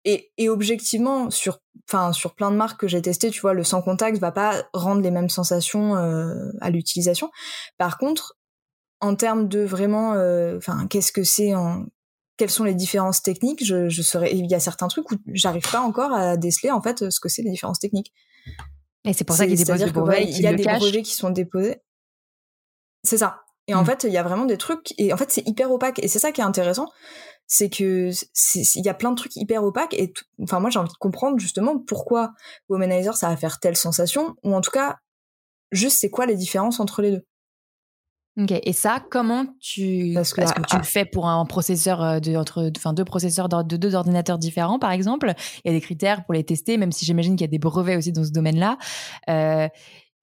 [0.06, 3.64] Et, et, objectivement, sur enfin sur plein de marques que j'ai testées, tu vois, le
[3.64, 7.32] sans contact va pas rendre les mêmes sensations à l'utilisation.
[7.78, 8.38] Par contre,
[9.00, 10.12] en termes de vraiment,
[10.58, 11.86] enfin, qu'est-ce que c'est en
[12.38, 15.70] quelles sont les différences techniques, je, je serais, il y a certains trucs où j'arrive
[15.72, 18.12] pas encore à déceler en fait ce que c'est les différences techniques.
[19.06, 20.26] Et c'est pour ça qu'il dépose des brevets.
[20.30, 21.78] Il y a des brevets qui sont déposés.
[23.04, 23.43] C'est ça.
[23.68, 23.86] Et en hmm.
[23.86, 24.94] fait, il y a vraiment des trucs.
[24.98, 26.00] Et en fait, c'est hyper opaque.
[26.00, 26.88] Et c'est ça qui est intéressant,
[27.48, 28.10] c'est que
[28.56, 29.94] il y a plein de trucs hyper opaques.
[29.94, 32.34] Et enfin, moi, j'ai envie de comprendre justement pourquoi
[32.70, 34.98] Womanizer ça va faire telle sensation, ou en tout cas,
[35.72, 37.26] juste c'est quoi les différences entre les deux?
[38.36, 40.12] Ok, et ça, comment tu.
[40.16, 43.06] Parce que, est-ce que tu le fais pour un processeur euh, de, entre, enfin, deux
[43.06, 45.34] processeurs de deux ordinateurs différents, par exemple?
[45.64, 47.60] Il y a des critères pour les tester, même si j'imagine qu'il y a des
[47.60, 48.80] brevets aussi dans ce domaine-là.
[49.30, 49.68] Euh,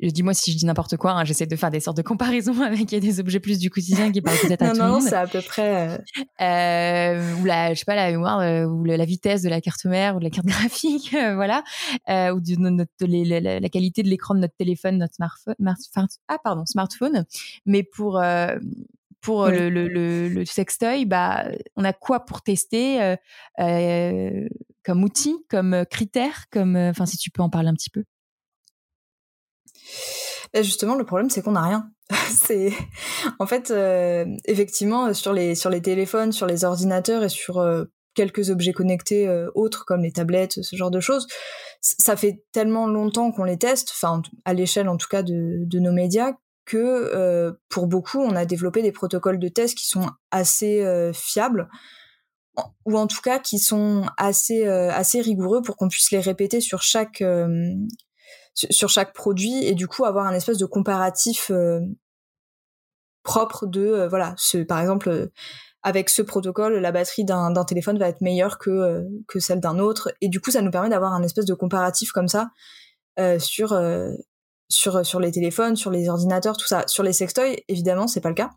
[0.02, 2.88] dis-moi si je dis n'importe quoi, hein, j'essaie de faire des sortes de comparaisons avec
[2.88, 5.02] des objets plus du quotidien qui parlent peut-être à non, tout non, le monde.
[5.02, 5.90] Non, c'est à peu près.
[5.90, 5.98] Euh...
[6.40, 9.84] Euh, ou la, je sais pas, la mémoire euh, ou la vitesse de la carte
[9.84, 11.62] mère ou de la carte graphique, euh, voilà,
[12.32, 15.54] ou de, notre, la, qualité de l'écran de notre téléphone, notre smartphone,
[16.28, 17.24] ah pardon, smartphone.
[17.66, 18.22] Mais pour
[19.20, 21.44] pour le, le, le, le, sextoy, bah,
[21.76, 23.16] on a quoi pour tester
[23.58, 28.04] comme outil, comme critère, comme, enfin, si tu peux en parler un petit peu?
[30.54, 31.90] Justement, le problème, c'est qu'on n'a rien.
[32.30, 32.72] c'est
[33.38, 37.84] en fait, euh, effectivement, sur les sur les téléphones, sur les ordinateurs et sur euh,
[38.14, 41.26] quelques objets connectés euh, autres comme les tablettes, ce genre de choses,
[41.80, 45.78] ça fait tellement longtemps qu'on les teste, enfin à l'échelle en tout cas de, de
[45.78, 46.32] nos médias,
[46.66, 51.68] que pour beaucoup, on a développé des protocoles de test qui sont assez fiables
[52.84, 56.82] ou en tout cas qui sont assez assez rigoureux pour qu'on puisse les répéter sur
[56.82, 57.24] chaque
[58.54, 61.80] sur chaque produit et du coup avoir un espèce de comparatif euh,
[63.22, 65.26] propre de euh, voilà ce par exemple euh,
[65.82, 69.08] avec ce protocole la batterie d'un téléphone va être meilleure que
[69.38, 72.28] celle d'un autre et du coup ça nous permet d'avoir un espèce de comparatif comme
[72.28, 72.50] ça
[73.38, 73.80] sur
[74.68, 76.84] sur sur les téléphones sur les ordinateurs tout ça.
[76.86, 78.50] Sur les sextoys évidemment c'est pas le cas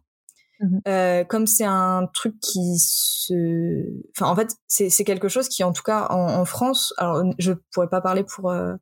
[0.60, 3.84] Mmh euh, comme c'est un truc qui se,
[4.16, 7.24] enfin en fait c'est c'est quelque chose qui en tout cas en, en, France, alors
[7.40, 8.76] je pourrais pas parler pour euh,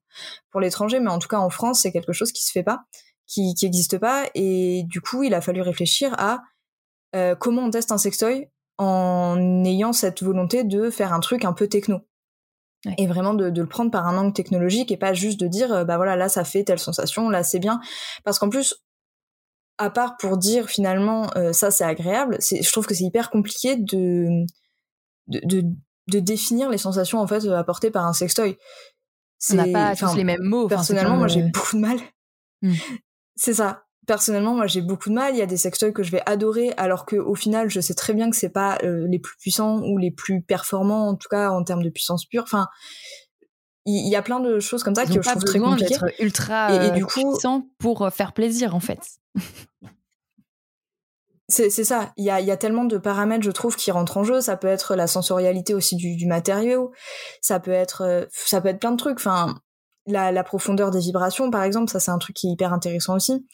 [0.52, 2.84] pour l'étranger, mais en tout cas en France c'est quelque chose qui se fait pas,
[3.26, 4.26] qui qui existe pas.
[4.36, 6.42] Et du coup il a fallu réfléchir à
[7.16, 11.54] euh, comment on teste un sextoy en ayant cette volonté de faire un truc un
[11.54, 12.02] peu techno.
[12.98, 15.86] Et vraiment de, de, le prendre par un angle technologique et pas juste de dire
[15.86, 17.80] bah voilà là ça fait telle sensation là c'est bien.
[18.24, 18.84] Parce qu'en plus
[19.82, 23.76] à part pour dire finalement euh, ça c'est agréable, je trouve que c'est hyper compliqué
[23.76, 24.46] de,
[25.28, 25.64] de,
[26.08, 28.58] de, définir les sensations en fait apportées par un sextoy.
[29.50, 30.68] On n'a pas tous les mêmes mots.
[30.68, 31.98] Personnellement, moi j'ai beaucoup de mal.
[32.62, 32.76] Hmm.
[33.36, 33.86] C'est ça.
[34.06, 35.34] Personnellement, moi j'ai beaucoup de mal.
[35.34, 37.96] Il y a des sextoys que je vais adorer, alors que au final, je sais
[37.96, 41.28] très bien que c'est pas euh, les plus puissants ou les plus performants, en tout
[41.28, 42.44] cas en termes de puissance pure.
[42.44, 42.68] Enfin,
[43.86, 45.98] il y, a plein de choses comme ça que je trouve très compliquées.
[46.20, 47.40] ultra et, du euh, coup,
[47.80, 49.00] pour faire plaisir en fait.
[51.50, 52.14] c'est ça.
[52.16, 54.40] Il y a, y a, tellement de paramètres, je trouve, qui rentrent en jeu.
[54.40, 56.92] Ça peut être la sensorialité aussi du, du matériau.
[57.42, 59.18] Ça peut être, euh, ça peut être plein de trucs.
[59.18, 59.56] Enfin,
[60.06, 63.16] la, la profondeur des vibrations, par exemple, ça c'est un truc qui est hyper intéressant
[63.16, 63.46] aussi.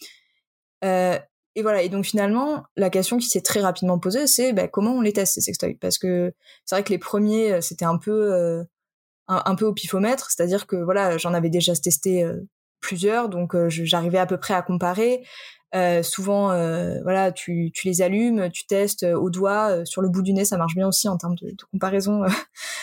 [0.83, 1.17] Euh,
[1.55, 1.81] et voilà.
[1.81, 5.13] Et donc finalement, la question qui s'est très rapidement posée, c'est bah, comment on les
[5.13, 5.75] teste ces sextoys?
[5.75, 6.33] Parce que
[6.65, 8.63] c'est vrai que les premiers, euh, c'était un peu, euh,
[9.27, 12.29] un, un, peu au pifomètre, c'est-à-dire que voilà, j'en avais déjà testé
[12.79, 15.23] plusieurs, donc j'arrivais à peu près à comparer.
[15.75, 20.07] Euh, souvent, euh, voilà, tu, tu, les allumes, tu testes euh, au doigt, sur le
[20.07, 22.23] bout du nez, ça marche bien aussi en termes de, de comparaison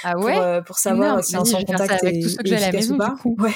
[0.03, 0.35] ah ouais?
[0.59, 3.15] pour, pour, savoir si un sans contact est, tout ce que est efficace ou pas.
[3.25, 3.53] Ouais.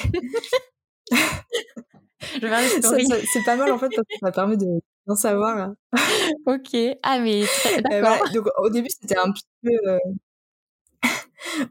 [3.31, 5.71] c'est pas mal en fait parce que ça permet de d'en savoir.
[6.47, 7.43] ok, ah mais
[7.89, 9.71] voilà, donc au début c'était un petit peu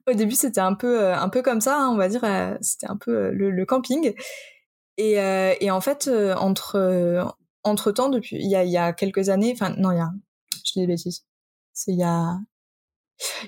[0.07, 2.22] au début c'était un peu un peu comme ça, hein, on va dire,
[2.61, 4.14] c'était un peu le, le camping.
[4.96, 5.12] Et,
[5.61, 9.74] et, en fait, entre entre temps, depuis il y a, y a quelques années, enfin
[9.78, 10.11] non, il y a,
[10.66, 11.24] je dis des bêtises,
[11.72, 12.38] c'est il y a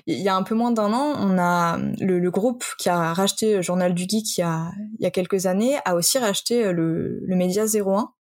[0.05, 3.13] il y a un peu moins d'un an, on a le, le, groupe qui a
[3.13, 6.71] racheté Journal du Geek il y a, il y a quelques années a aussi racheté
[6.73, 8.13] le, le média 01.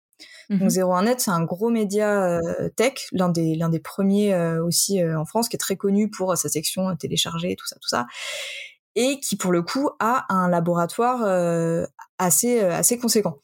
[0.51, 1.19] Donc 01net, mhm.
[1.19, 5.27] c'est un gros média euh, tech, l'un des l'un des premiers euh, aussi euh, en
[5.27, 8.07] France, qui est très connu pour sa section téléchargée, tout ça, tout ça,
[8.95, 11.23] et qui pour le coup a un laboratoire
[12.19, 13.39] assez assez conséquent.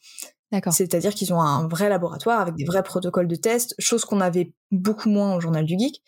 [0.71, 4.53] C'est-à-dire qu'ils ont un vrai laboratoire avec des vrais protocoles de test, chose qu'on avait
[4.71, 6.01] beaucoup moins au journal du geek.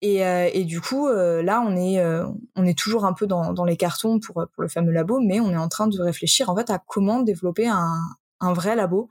[0.00, 3.26] Et, euh, et du coup, euh, là, on est, euh, on est toujours un peu
[3.26, 6.00] dans, dans les cartons pour, pour le fameux labo, mais on est en train de
[6.00, 7.98] réfléchir en fait à comment développer un,
[8.40, 9.08] un vrai labo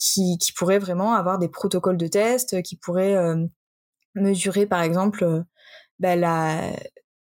[0.00, 3.16] qui, qui pourrait vraiment avoir des protocoles de test, qui pourrait
[4.16, 5.44] mesurer par exemple
[6.00, 6.72] bah, la,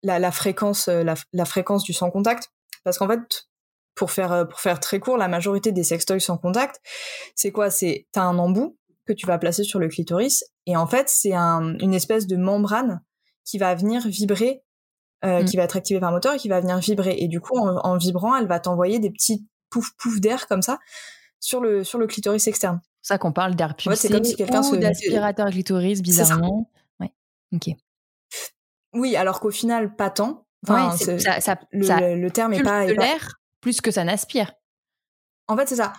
[0.04, 2.54] la, la, fréquence, la, la, fréquence du sans contact
[2.86, 3.50] Parce qu'en fait,
[3.96, 6.80] pour faire, pour faire très court, la majorité des sextoys sans contact,
[7.36, 7.70] c'est quoi?
[7.70, 11.34] C'est t'as un embout que tu vas placer sur le clitoris, et en fait, c'est
[11.34, 13.02] un, une espèce de membrane
[13.44, 14.62] qui va venir vibrer,
[15.26, 15.46] euh, mm.
[15.46, 17.16] qui va être activée par moteur et qui va venir vibrer.
[17.18, 20.62] Et du coup, en, en vibrant, elle va t'envoyer des petits pouf pouf d'air comme
[20.62, 20.80] ça
[21.40, 22.82] sur le sur le clitoris externe.
[23.02, 26.70] C'est ça qu'on parle d'air pulsé comme si quelqu'un ou d'aspirateur clitoris bizarrement.
[27.00, 27.12] Ouais.
[27.54, 27.70] Ok.
[28.94, 30.46] Oui, alors qu'au final pas tant.
[30.68, 32.86] Enfin, ça, ça, le, le, terme est pas.
[32.86, 34.52] l'air plus que ça n'aspire.
[35.48, 35.94] En fait, c'est ça.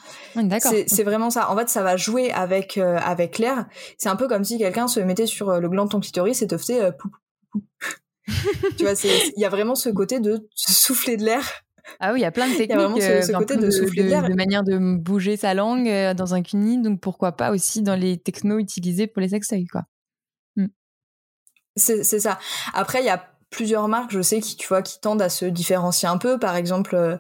[0.86, 1.50] C'est vraiment ça.
[1.50, 3.66] En fait, ça va jouer avec euh, avec l'air.
[3.98, 6.40] C'est un peu comme si quelqu'un se mettait sur euh, le gland de ton clitoris
[6.42, 6.92] et te faisait euh,
[8.78, 11.44] tu vois, il y a vraiment ce côté de souffler de l'air
[11.98, 12.70] ah oui, il y a plein de techniques.
[12.70, 15.88] Il y a vraiment ce, côté de, souffler de, de, manière de bouger sa langue
[16.14, 19.82] dans un cuni, donc pourquoi pas aussi dans les technos utilisés pour les sextoys, quoi.
[20.56, 20.68] Hmm.
[21.76, 22.38] C'est ça.
[22.74, 25.44] Après, il y a plusieurs marques, je sais, qui, tu vois, qui tendent à se
[25.44, 26.38] différencier un peu.
[26.38, 27.16] Par exemple, euh,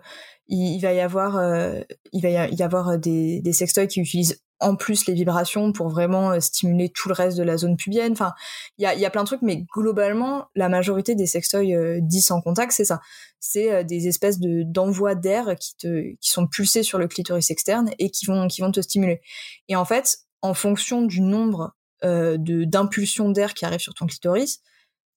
[0.48, 1.80] il, va y avoir, euh,
[2.12, 6.32] il va y avoir des, des sextoys qui utilisent en plus les vibrations pour vraiment
[6.32, 8.12] euh, stimuler tout le reste de la zone pubienne.
[8.12, 8.32] Enfin,
[8.78, 12.40] il y a, plein de trucs, mais globalement, la majorité des sextoys euh, dits sans
[12.40, 13.00] contact, c'est ça.
[13.40, 17.50] C'est euh, des espèces de d'envois d'air qui te qui sont pulsés sur le clitoris
[17.50, 19.20] externe et qui vont qui vont te stimuler.
[19.68, 24.06] Et en fait, en fonction du nombre euh, de d'impulsions d'air qui arrivent sur ton
[24.06, 24.60] clitoris,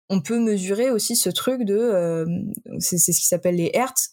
[0.10, 2.26] on peut mesurer aussi ce truc de
[2.80, 4.10] c'est ce qui s'appelle les hertz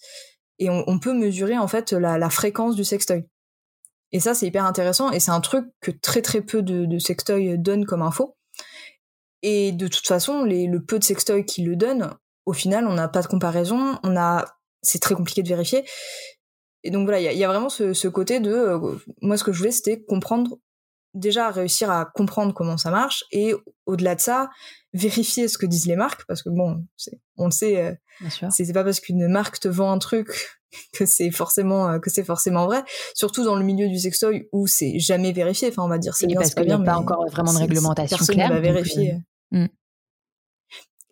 [0.58, 3.24] et on, on, peut mesurer en fait la, la fréquence du sextoy.
[4.12, 6.98] Et ça, c'est hyper intéressant et c'est un truc que très très peu de, de
[6.98, 8.36] sextoys donnent comme info.
[9.42, 12.10] Et de toute façon, les, le peu de sextoys qui le donnent,
[12.46, 14.44] au final, on n'a pas de comparaison, on a,
[14.82, 15.84] c'est très compliqué de vérifier.
[16.82, 19.44] Et donc voilà, il y, y a, vraiment ce, ce côté de, euh, moi, ce
[19.44, 20.58] que je voulais, c'était comprendre,
[21.14, 23.54] déjà réussir à comprendre comment ça marche et
[23.86, 24.50] au-delà de ça,
[24.92, 26.84] vérifier ce que disent les marques parce que bon,
[27.36, 27.94] on le sait, euh,
[28.50, 30.59] c'est pas parce qu'une marque te vend un truc
[30.92, 32.82] que c'est forcément euh, que c'est forcément vrai
[33.14, 36.26] surtout dans le milieu du sextoy où c'est jamais vérifié enfin on va dire c'est
[36.26, 39.16] bien parce qu'il n'y a pas encore vraiment de réglementation personne claire ne va vérifier
[39.54, 39.68] euh, hmm.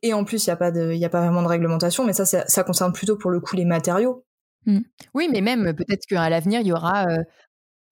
[0.03, 2.05] et en plus il y a pas de il y a pas vraiment de réglementation
[2.05, 4.25] mais ça ça, concerne plutôt pour le coup les matériaux
[4.67, 4.81] hmm.
[5.15, 7.07] oui mais même peut-être qu'à l'avenir il y aura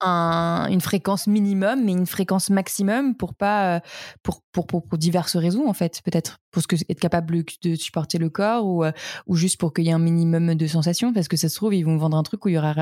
[0.00, 3.80] un, une fréquence minimum mais une fréquence maximum pour pas
[4.22, 6.00] pour pour, pour, pour diverses raisons en fait.
[6.04, 8.84] Peut-être pour ce que être capable de supporter le corps ou
[9.26, 11.74] ou juste pour qu'il y ait un minimum de sensations parce que ça se trouve
[11.74, 12.74] ils vont vendre un truc où il y aura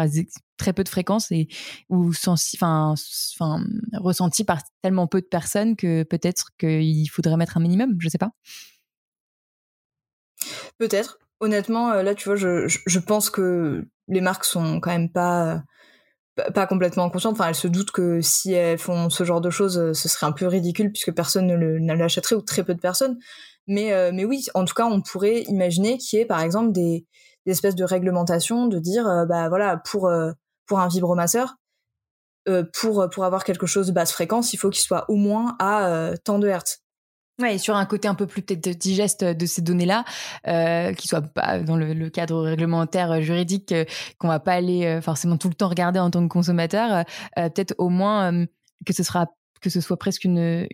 [0.56, 1.48] très peu de fréquences et
[1.88, 2.94] ou enfin
[3.34, 8.08] enfin ressenti par tellement peu de personnes que peut-être qu'il faudrait mettre un minimum je
[8.08, 8.30] sais pas.
[10.78, 11.18] Peut-être.
[11.40, 15.64] Honnêtement là tu vois je, je pense que les marques sont quand même pas
[16.54, 17.34] pas complètement consciente.
[17.34, 20.26] Enfin, elles se doutent que si elles font ce genre de choses, euh, ce serait
[20.26, 23.18] un peu ridicule puisque personne ne l'achèterait ou très peu de personnes.
[23.66, 26.72] Mais, euh, mais oui, en tout cas, on pourrait imaginer qu'il y ait par exemple
[26.72, 27.06] des,
[27.46, 30.10] espèces de réglementations de dire, euh, bah voilà, pour
[30.66, 31.56] pour un vibromasseur,
[32.72, 36.14] pour pour avoir quelque chose de basse fréquence, il faut qu'il soit au moins à
[36.24, 36.83] tant de hertz.
[37.40, 40.04] Ouais, et sur un côté un peu plus peut-être digeste de ces données-là,
[40.46, 43.84] euh, qui soit pas dans le, cadre réglementaire euh, juridique, euh,
[44.18, 47.04] qu'on va pas aller euh, forcément tout le temps regarder en tant que consommateur,
[47.36, 48.46] peut-être au moins
[48.86, 49.26] que ce sera
[49.60, 50.68] que ce soit presque une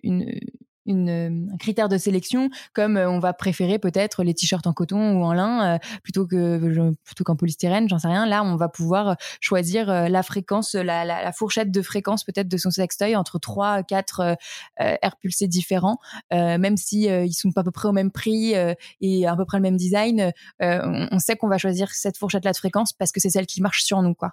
[0.86, 5.12] une, un critère de sélection, comme euh, on va préférer peut-être les t-shirts en coton
[5.18, 8.26] ou en lin euh, plutôt que plutôt qu'en polystyrène, j'en sais rien.
[8.26, 12.48] Là, on va pouvoir choisir euh, la fréquence, la, la, la fourchette de fréquence peut-être
[12.48, 14.36] de son sextoy entre 3 4
[14.78, 15.98] air pulsés différents,
[16.30, 18.54] même si ils sont pas à peu près au même prix
[19.00, 20.32] et à peu près le même design.
[20.60, 23.62] On, on sait qu'on va choisir cette fourchette-là de fréquence parce que c'est celle qui
[23.62, 24.32] marche sur nous, quoi.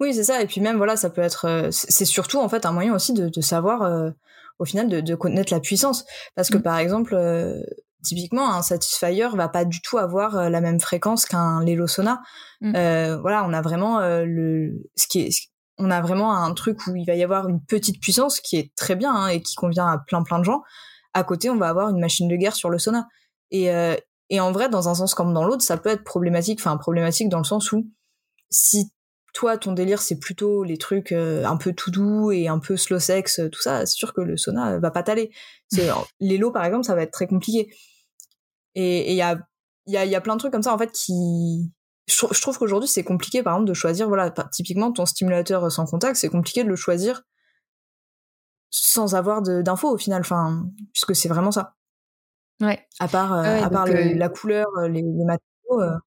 [0.00, 0.40] Oui, c'est ça.
[0.42, 1.46] Et puis même, voilà, ça peut être.
[1.46, 4.10] Euh, c'est surtout en fait un moyen aussi de, de savoir, euh,
[4.58, 6.04] au final, de, de, connaître la puissance.
[6.34, 6.62] Parce que mmh.
[6.62, 7.60] par exemple, euh,
[8.02, 12.20] typiquement, un Satisfyer va pas du tout avoir la même fréquence qu'un Lelo Sona.
[12.60, 12.72] Mmh.
[13.20, 15.30] voilà, on a vraiment le ce qui est
[15.78, 18.72] on a vraiment un truc où il va y avoir une petite puissance qui est
[18.76, 20.62] très bien hein, et qui convient à plein plein de gens.
[21.14, 23.08] À côté, on va avoir une machine de guerre sur le Sona.
[23.50, 23.70] Et,
[24.30, 26.60] et en vrai, dans un sens comme dans l'autre, ça peut être problématique.
[26.60, 27.86] Enfin, problématique dans le sens où
[28.52, 28.92] si
[29.32, 32.76] toi, ton délire, c'est plutôt les trucs euh, un peu tout doux et un peu
[32.76, 35.30] slow sex, euh, tout ça, c'est sûr que le sauna va pas t'aller.
[36.20, 37.74] les lots, par exemple, ça va être très compliqué.
[38.74, 39.38] Et il y a,
[39.86, 41.72] y, a, y a plein de trucs comme ça, en fait, qui...
[42.08, 46.16] Je, trouve qu'aujourd'hui, c'est compliqué, par exemple, de choisir, voilà, typiquement, ton stimulateur sans contact,
[46.16, 47.22] c'est compliqué de le choisir
[48.70, 51.74] sans avoir d'infos, au final, enfin, puisque c'est vraiment ça.
[52.60, 52.86] Ouais.
[52.98, 56.00] À part, euh, à part la couleur, les, les matériaux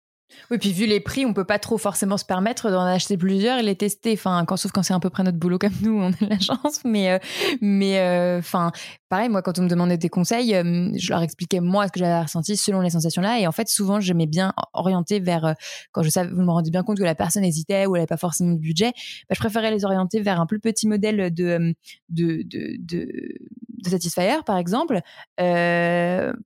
[0.51, 3.59] Oui, puis vu les prix, on peut pas trop forcément se permettre d'en acheter plusieurs
[3.59, 4.13] et les tester.
[4.13, 6.29] Enfin, quand, sauf quand c'est à peu près notre boulot comme nous, on a de
[6.29, 6.83] la chance.
[6.83, 7.19] Mais, euh,
[7.61, 8.71] mais, euh, enfin,
[9.09, 11.99] pareil, moi, quand on me demandait des conseils, euh, je leur expliquais moi ce que
[11.99, 13.39] j'avais ressenti selon les sensations là.
[13.39, 15.55] Et en fait, souvent, j'aimais bien orienter vers
[15.91, 18.07] quand je savais, vous me rendez bien compte que la personne hésitait ou elle n'avait
[18.07, 18.93] pas forcément de budget.
[19.29, 21.75] Bah, je préférais les orienter vers un plus petit modèle de
[22.09, 23.07] de de, de,
[23.89, 24.99] de par exemple,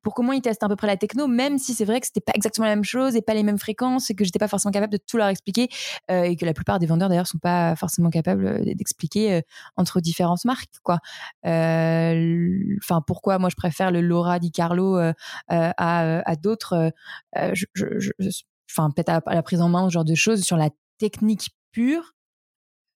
[0.01, 2.21] pour comment ils testent à peu près la techno, même si c'est vrai que c'était
[2.21, 4.71] pas exactement la même chose et pas les mêmes fréquences et que j'étais pas forcément
[4.71, 5.69] capable de tout leur expliquer
[6.11, 9.41] euh, et que la plupart des vendeurs d'ailleurs sont pas forcément capables euh, d'expliquer euh,
[9.77, 10.99] entre différentes marques quoi.
[11.43, 15.13] Enfin pourquoi moi je préfère le Laura Di Carlo à,
[15.47, 16.91] à d'autres.
[17.35, 22.13] Enfin peut-être à, la prise en main ce genre de choses sur la technique pure.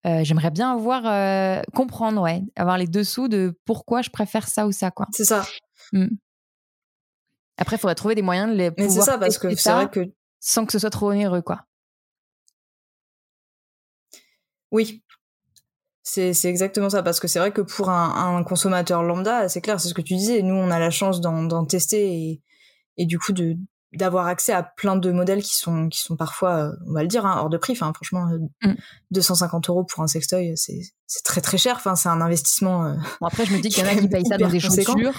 [0.05, 4.91] J'aimerais bien avoir comprendre ouais avoir les dessous de pourquoi je préfère ça ou ça
[4.91, 5.45] quoi c'est ça
[5.93, 6.07] mmh.
[7.57, 9.89] après il faudrait trouver des moyens de les mais c'est ça parce que c'est vrai
[9.89, 10.11] que
[10.43, 11.65] sans que ce soit trop onéreux, quoi.
[14.71, 15.03] Oui,
[16.03, 19.87] c'est exactement ça, parce que c'est vrai que pour un, consommateur lambda, c'est clair, c'est
[19.87, 22.41] ce que tu disais, nous on a la chance d'en tester et,
[22.97, 23.55] et, du coup de
[23.93, 27.07] d'avoir accès à plein de modèles qui sont qui sont parfois, euh, on va le
[27.07, 27.73] dire, hein, hors de prix.
[27.73, 28.27] Enfin, franchement,
[29.11, 29.71] 250 euh, mm.
[29.71, 31.75] euros pour un sextoy, c'est très très cher.
[31.77, 32.85] Enfin, c'est un investissement.
[32.85, 34.59] Euh, bon, après, je me dis qu'il y en a qui payent ça dans des
[34.59, 35.13] chaussures.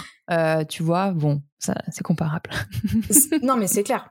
[0.69, 2.49] tu vois, bon, ça c'est comparable.
[3.41, 4.09] non, mais c'est clair.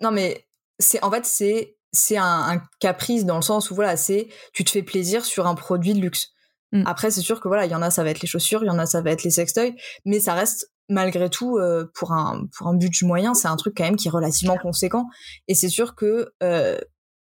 [0.00, 0.46] Non, mais
[0.78, 4.70] c'est en fait c'est c'est un, caprice dans le sens où voilà c'est tu te
[4.70, 6.28] fais plaisir sur un produit de luxe.
[6.72, 6.82] Mm.
[6.86, 8.66] Après c'est sûr que voilà il y en a ça va être les chaussures, il
[8.66, 12.12] y en a ça va être les sextoys, mais ça reste malgré tout euh, pour
[12.12, 15.06] un pour un budget moyen c'est un truc quand même qui est relativement conséquent.
[15.46, 16.78] Et c'est sûr que euh,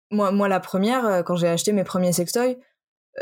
[0.09, 2.57] moi moi la première euh, quand j'ai acheté mes premiers sextoys,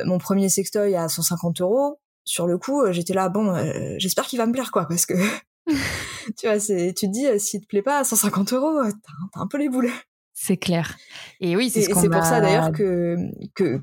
[0.05, 3.55] mon premier sextoy à 150 euros sur le coup j'étais là bon
[3.97, 5.15] j'espère qu'il va me plaire quoi parce que
[6.37, 9.47] tu vois, c'est, tu te dis, s'il te plaît pas, à 150 euros, t'as, un
[9.47, 9.89] peu les boules.
[10.33, 10.97] C'est clair.
[11.39, 13.17] Et oui, c'est ce c'est pour ça d'ailleurs que,
[13.55, 13.81] que.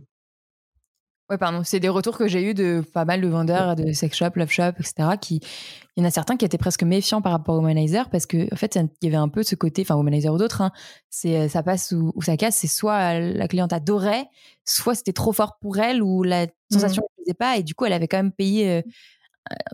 [1.29, 1.63] Ouais, pardon.
[1.65, 4.51] C'est des retours que j'ai eu de pas mal de vendeurs de sex shop, love
[4.51, 5.17] shop, etc.
[5.21, 5.41] Qui,
[5.97, 8.53] il y en a certains qui étaient presque méfiants par rapport au womanizer parce que,
[8.53, 10.71] en fait, il y avait un peu ce côté, enfin, womanizer ou d'autres, hein,
[11.11, 12.57] c'est, euh, ça passe ou, ça casse.
[12.57, 14.27] C'est soit la cliente adorait,
[14.65, 17.17] soit c'était trop fort pour elle ou la sensation ne mmh.
[17.17, 18.85] plaisait pas et du coup, elle avait quand même payé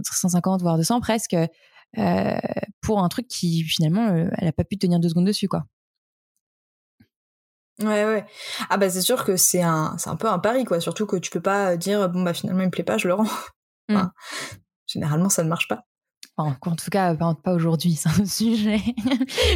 [0.03, 1.37] 150 voire 200 presque
[1.99, 2.39] euh,
[2.81, 5.67] pour un truc qui finalement euh, elle a pas pu tenir deux secondes dessus quoi.
[7.83, 8.25] Ouais ouais.
[8.71, 11.17] Ah bah c'est sûr que c'est un c'est un peu un pari quoi, surtout que
[11.17, 13.27] tu peux pas dire bon bah finalement il me plaît pas, je le rends.
[13.89, 14.01] Mmh.
[14.87, 15.83] généralement ça ne marche pas.
[16.37, 18.79] en tout cas, pas aujourd'hui, c'est un sujet.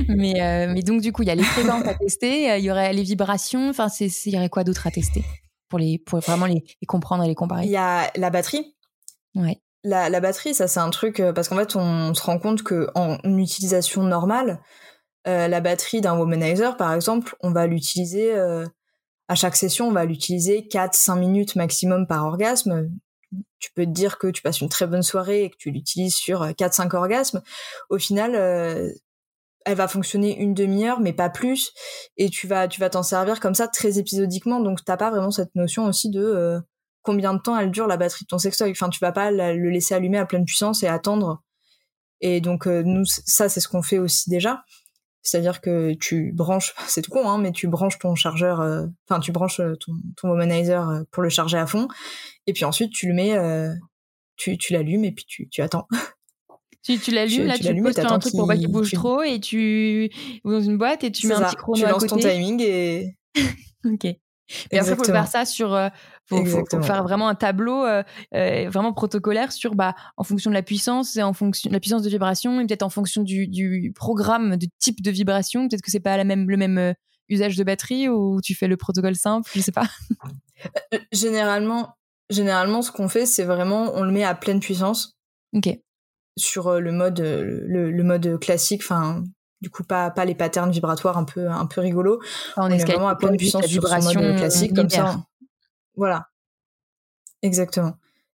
[0.09, 2.71] mais, euh, mais donc, du coup, il y a les fréquences à tester, il y
[2.71, 5.25] aurait les vibrations, enfin, il y aurait quoi d'autre à tester
[5.69, 7.65] pour, les, pour vraiment les, les, comprendre et les comparer?
[7.65, 8.75] Il y a la batterie.
[9.37, 9.63] Ouais.
[9.85, 12.89] La, batterie, ça c'est un truc euh, parce qu'en fait on, se rend compte que
[12.97, 14.61] en utilisation normale,
[15.27, 18.67] euh, la batterie d'un womanizer par exemple, on va l'utiliser euh,
[19.29, 22.91] à chaque session, on va l'utiliser 4-5 minutes maximum par orgasme.
[23.59, 26.15] Tu peux te dire que tu passes une très bonne soirée et que tu l'utilises
[26.15, 27.43] sur 4-5 orgasmes.
[27.91, 28.37] Au final,
[29.65, 31.73] elle va fonctionner une demi-heure, mais pas plus.
[32.17, 34.61] Et tu vas, tu vas t'en servir comme ça très épisodiquement.
[34.61, 36.63] Donc t'as pas vraiment cette notion aussi de
[37.07, 38.71] combien de temps elle dure la batterie de ton sextoy.
[38.71, 41.43] Enfin, tu vas pas le laisser allumer à pleine puissance et attendre.
[42.21, 44.65] Et donc euh, nous, ça c'est ce qu'on fait aussi déjà.
[45.27, 49.21] C'est-à-dire que tu branches, c'est tout con, hein, mais tu branches ton chargeur, euh, enfin
[49.21, 51.89] tu branches euh, ton, ton womanizer pour le charger à fond,
[52.47, 53.37] et puis ensuite tu le mets,
[54.37, 55.87] tu, tu l'allumes et puis tu, tu attends.
[56.83, 60.09] Tu, tu l'allumes, là tu, tu un truc pour pas qu'il bouge trop et tu
[60.45, 63.17] ou dans une boîte et tu mets un petit chrono tu lances ton timing et
[63.85, 65.75] ok et après, il faut faire ça sur.
[66.33, 68.03] Euh, faut, faire vraiment un tableau euh,
[68.35, 71.81] euh, vraiment protocolaire sur, bah, en fonction de la puissance et en fonction de la
[71.81, 75.69] puissance de vibration et peut-être en fonction du, du, programme, du type de vibration.
[75.69, 76.95] Peut-être que c'est pas la même, le même
[77.29, 79.87] usage de batterie ou tu fais le protocole simple, je sais pas.
[81.13, 81.95] généralement,
[82.31, 85.17] généralement, ce qu'on fait, c'est vraiment, on le met à pleine puissance.
[85.55, 85.69] Ok.
[86.39, 89.25] Sur le mode, le, le mode classique, enfin,
[89.63, 92.21] du coup pas pas les patterns vibratoires un peu un peu rigolos.
[92.59, 95.25] on, est vraiment à pleine puissance sur son mode classique comme ça.
[95.97, 96.29] Voilà.
[97.43, 97.95] Exactement.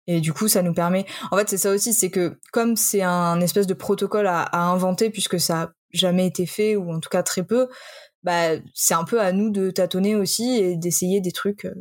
[0.07, 1.05] Et du coup, ça nous permet.
[1.31, 4.61] En fait, c'est ça aussi, c'est que comme c'est un espèce de protocole à, à,
[4.61, 7.69] inventer puisque ça a jamais été fait ou en tout cas très peu,
[8.23, 11.75] bah c'est un peu à nous de tâtonner aussi et d'essayer des trucs euh,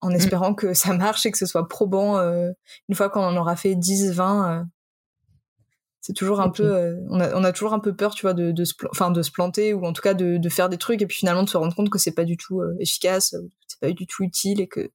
[0.00, 0.14] en mm.
[0.14, 2.50] espérant que ça marche et que ce soit probant euh,
[2.88, 4.66] une fois qu'on en aura fait 10, 20,
[6.00, 8.34] c'est toujours un peu euh, on, a, on a toujours un peu peur tu vois
[8.34, 10.78] de, de se enfin de se planter ou en tout cas de, de, faire des
[10.78, 13.34] trucs et puis finalement de se rendre compte que c'est pas du tout euh, efficace
[13.66, 14.90] c'est pas du tout utile et que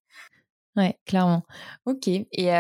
[0.76, 1.44] ouais clairement
[1.86, 2.52] ok et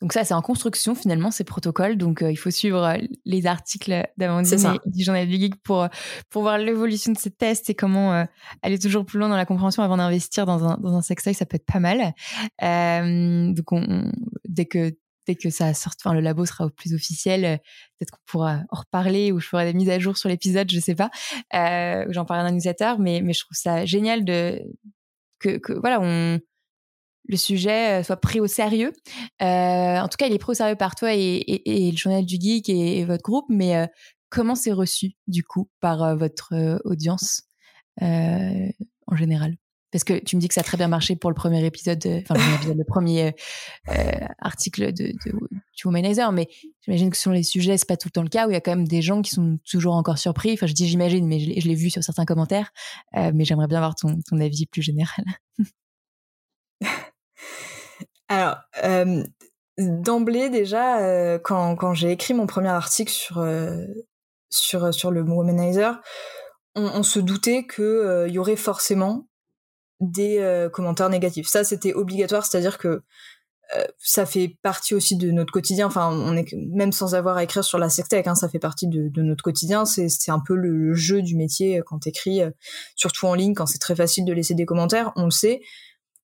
[0.00, 1.96] Donc ça, c'est en construction finalement, ces protocoles.
[1.96, 5.88] Donc il faut suivre les articles d'Amandine et du Journal du Geek pour,
[6.30, 8.24] pour voir l'évolution de ces tests et comment
[8.62, 11.34] aller toujours plus loin dans la compréhension avant d'investir dans un, dans un sextoy.
[11.34, 12.14] Ça peut être pas mal.
[13.56, 14.12] donc on,
[14.46, 14.94] dès que
[15.36, 17.60] que ça sort, enfin le labo sera plus officiel,
[17.98, 20.80] peut-être qu'on pourra en reparler ou je ferai des mises à jour sur l'épisode, je
[20.80, 21.10] sais pas.
[21.54, 24.24] Euh, J'en parlerai dans newsletter, mais mais je trouve ça génial
[25.38, 26.38] que, voilà
[27.28, 28.92] le sujet soit pris au sérieux.
[29.42, 32.36] Euh, en tout cas, il est pris au sérieux par toi et, le journal du
[32.40, 33.86] geek et, votre groupe, mais euh,
[34.30, 37.42] comment c'est reçu du coup par euh, votre euh, audience
[38.00, 39.56] en général?
[39.90, 42.04] Parce que tu me dis que ça a très bien marché pour le premier épisode,
[42.22, 43.34] enfin le premier premier
[43.88, 45.32] euh, article de, de,
[45.76, 46.48] du Womanizer, mais
[46.82, 48.56] j'imagine que sur les sujets, c'est pas tout le temps le cas, où il y
[48.56, 50.52] a quand même des gens qui sont toujours encore surpris.
[50.52, 52.70] Enfin, je dis j'imagine, mais je l'ai vu sur certains commentaires,
[53.16, 55.24] euh, mais j'aimerais bien avoir ton, avis plus général.
[58.28, 59.24] Alors, euh,
[59.78, 63.86] d'emblée déjà, euh, quand, j'ai écrit mon premier article sur, euh,
[64.50, 66.00] sur, sur le Womanizer,
[66.74, 69.27] on, se doutait qu'il euh, y aurait forcément
[70.00, 71.48] des euh, commentaires négatifs.
[71.48, 73.02] Ça, c'était obligatoire, c'est-à-dire que
[73.76, 75.86] euh, ça fait partie aussi de notre quotidien.
[75.86, 78.86] Enfin, on est même sans avoir à écrire sur la sextech, hein, ça fait partie
[78.86, 79.84] de, de notre quotidien.
[79.84, 82.50] C'est, un peu le, jeu du métier quand t'écris, euh,
[82.96, 85.12] surtout en ligne, quand c'est très facile de laisser des commentaires.
[85.16, 85.60] On le sait.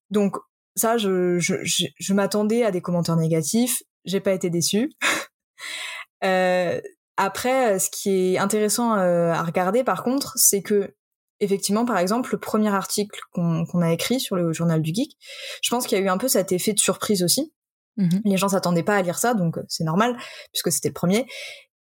[0.09, 0.37] Donc
[0.75, 3.83] ça, je, je, je, je m'attendais à des commentaires négatifs.
[4.05, 4.91] J'ai pas été déçue.
[6.23, 6.81] euh,
[7.17, 10.93] après, ce qui est intéressant à regarder, par contre, c'est que
[11.39, 15.17] effectivement, par exemple, le premier article qu'on a écrit sur le journal du geek,
[15.61, 17.53] je pense qu'il y a eu un peu cet effet de surprise aussi.
[17.97, 20.17] Mmh Les gens s'attendaient pas à lire ça, donc euh, c'est normal,
[20.51, 21.25] puisque c'était le premier.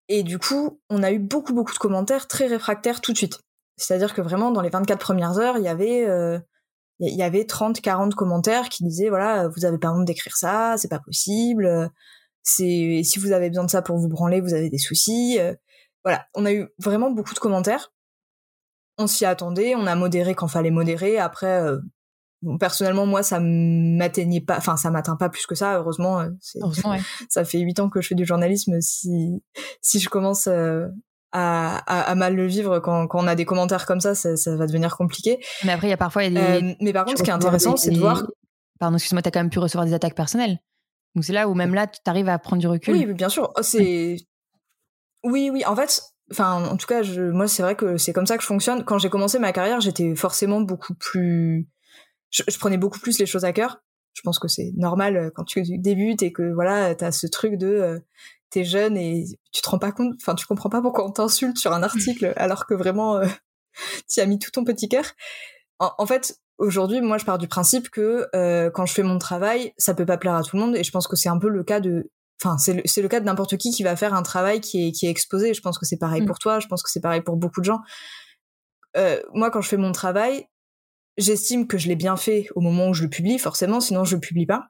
[0.07, 3.39] Et du coup, on a eu beaucoup, beaucoup de commentaires très réfractaires tout de suite.
[3.77, 6.07] C'est-à-dire que vraiment, dans les 24 premières heures, il y avait...
[6.07, 6.39] Euh,
[7.01, 10.75] il y avait 30, 40 commentaires qui disaient voilà, vous avez pas honte d'écrire ça,
[10.77, 11.89] c'est pas possible.
[12.43, 15.39] C'est si vous avez besoin de ça pour vous branler, vous avez des soucis.
[16.03, 17.93] Voilà, on a eu vraiment beaucoup de commentaires
[18.99, 21.17] on s'y attendait, on a modéré quand fallait modérer.
[21.17, 21.79] Après, euh,
[22.59, 25.77] personnellement, moi, ça m'atteignait pas, enfin, ça m'atteint pas plus que ça.
[25.77, 26.29] Heureusement, euh,
[27.29, 28.79] ça fait huit ans que je fais du journalisme.
[28.81, 29.41] Si
[29.81, 30.87] si je commence euh,
[31.31, 35.39] à, mal le vivre quand, on a des commentaires comme ça, ça, va devenir compliqué.
[35.63, 36.77] Mais après, il y a parfois il y a des...
[36.81, 38.23] mais par contre, ce qui est intéressant, c'est de voir.
[38.79, 40.59] Pardon, excuse-moi, t'as quand même pu recevoir des attaques personnelles.
[41.15, 42.93] Donc c'est là où même là, tu arrives à prendre du recul.
[42.93, 43.51] Oui, bien sûr.
[43.57, 44.17] Oh, c'est
[45.23, 45.65] oui, oui.
[45.65, 46.01] En fait,
[46.31, 48.83] enfin en tout cas je, moi c'est vrai que c'est comme ça que je fonctionne.
[48.83, 51.67] Quand j'ai commencé ma carrière j'étais forcément beaucoup plus
[52.31, 53.81] je, prenais beaucoup plus les choses à cœur.
[54.13, 57.55] Je pense que c'est normal euh, quand tu débutes et que voilà t'as ce truc
[57.55, 57.99] de euh,
[58.49, 61.57] t'es jeune et tu te rends pas compte enfin tu comprends pas pourquoi on t'insulte
[61.57, 63.27] sur un article alors que vraiment euh,
[64.09, 65.05] tu as mis tout ton petit cœur.
[65.79, 69.73] En, fait aujourd'hui moi je pars du principe que euh, quand je fais mon travail
[69.77, 71.47] ça peut pas plaire à tout le monde et je pense que c'est un peu
[71.47, 72.11] le cas de
[72.41, 74.87] enfin c'est le, c'est le cas de n'importe qui qui va faire un travail qui
[74.87, 75.53] est qui est exposé.
[75.53, 76.25] Je pense que c'est pareil mm.
[76.25, 77.79] pour toi je pense que c'est pareil pour beaucoup de gens.
[78.97, 80.47] Euh, moi quand je fais mon travail
[81.17, 84.15] j'estime que je l'ai bien fait au moment où je le publie forcément sinon je
[84.15, 84.67] le publie pas.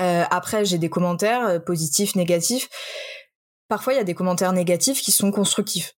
[0.00, 2.68] Euh, après j'ai des commentaires euh, positifs négatifs.
[3.68, 5.94] Parfois il y a des commentaires négatifs qui sont constructifs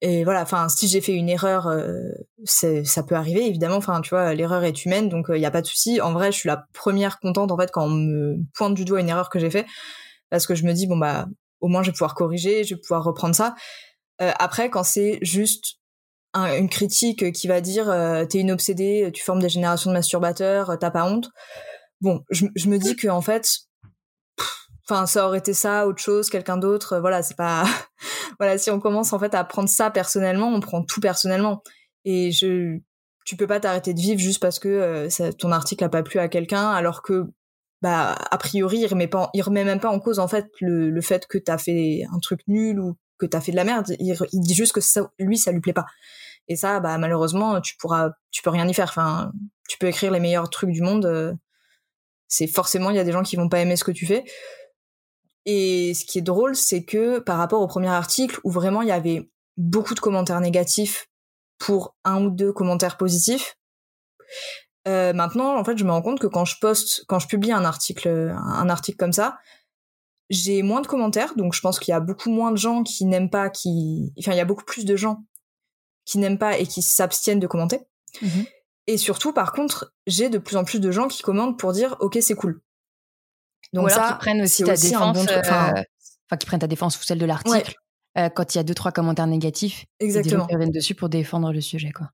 [0.00, 2.10] et voilà enfin si j'ai fait une erreur euh,
[2.44, 3.76] ça peut arriver évidemment.
[3.76, 6.00] Enfin tu vois l'erreur est humaine donc il euh, y a pas de souci.
[6.00, 9.00] En vrai je suis la première contente en fait quand on me pointe du doigt
[9.00, 9.66] une erreur que j'ai fait
[10.30, 11.26] parce que je me dis bon bah
[11.60, 13.54] au moins je vais pouvoir corriger je vais pouvoir reprendre ça.
[14.20, 15.76] Euh, après quand c'est juste
[16.34, 17.86] une critique qui va dire
[18.28, 21.30] t'es une obsédée tu formes des générations de masturbateurs t'as pas honte
[22.00, 23.48] bon je, je me dis que en fait
[24.88, 27.64] enfin ça aurait été ça autre chose quelqu'un d'autre voilà c'est pas
[28.38, 31.62] voilà si on commence en fait à prendre ça personnellement on prend tout personnellement.
[32.04, 32.78] Et je
[33.24, 36.18] tu peux pas t'arrêter de vivre juste parce que euh, ton article a pas plu
[36.18, 37.24] à quelqu'un alors que
[37.80, 40.90] bah a priori il remet pas il remet même pas en cause en fait le,
[40.90, 43.94] le fait que t'as fait un truc nul ou que t'as fait de la merde.
[43.98, 45.86] Il, il dit juste que ça, lui ça lui plaît pas.
[46.48, 48.88] Et ça bah malheureusement tu pourras tu peux rien y faire.
[48.88, 49.32] Enfin
[49.68, 51.32] tu peux écrire les meilleurs trucs du monde euh,
[52.28, 54.24] c'est forcément il y a des gens qui vont pas aimer ce que tu fais
[55.46, 58.88] et ce qui est drôle, c'est que par rapport au premier article où vraiment il
[58.88, 61.08] y avait beaucoup de commentaires négatifs
[61.58, 63.56] pour un ou deux commentaires positifs,
[64.86, 67.52] euh, maintenant, en fait, je me rends compte que quand je poste, quand je publie
[67.52, 69.38] un article, un article comme ça,
[70.30, 73.04] j'ai moins de commentaires, donc je pense qu'il y a beaucoup moins de gens qui
[73.04, 75.24] n'aiment pas, qui, enfin, il y a beaucoup plus de gens
[76.04, 77.80] qui n'aiment pas et qui s'abstiennent de commenter.
[78.20, 78.42] Mmh
[78.86, 81.96] et surtout, par contre, j'ai de plus en plus de gens qui commentent pour dire,
[82.00, 82.60] ok, c'est cool.
[83.74, 87.02] Donc Ou alors ça, prennent aussi ta défense, euh, enfin, qui prennent ta défense ou
[87.02, 87.74] celle de l'article
[88.16, 89.84] euh, quand il y a deux trois commentaires négatifs.
[89.98, 90.46] Exactement.
[90.46, 92.10] Qui reviennent dessus pour défendre le sujet, quoi.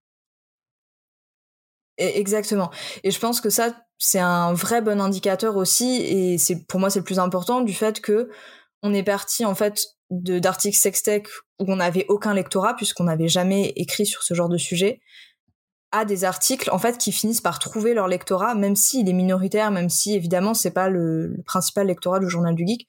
[1.98, 2.70] exactement.
[3.04, 6.88] Et je pense que ça, c'est un vrai bon indicateur aussi, et c'est pour moi
[6.88, 8.30] c'est le plus important du fait que
[8.82, 13.28] on est parti en fait de d'articles sextech où on n'avait aucun lectorat puisqu'on n'avait
[13.28, 15.02] jamais écrit sur ce genre de sujet
[15.93, 19.70] à des articles en fait qui finissent par trouver leur lectorat même s'il est minoritaire
[19.70, 22.88] même si évidemment c'est pas le, principal lectorat du journal du geek.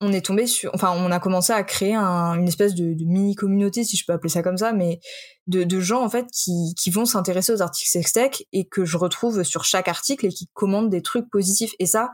[0.00, 3.84] On est tombé sur enfin on a commencé à créer une espèce de, mini communauté
[3.84, 4.98] si je peux appeler ça comme ça mais
[5.46, 8.96] de, de gens en fait qui, qui vont s'intéresser aux articles sextech et que je
[8.96, 11.72] retrouve sur chaque article et qui commandent des trucs positifs.
[11.78, 12.10] Et ça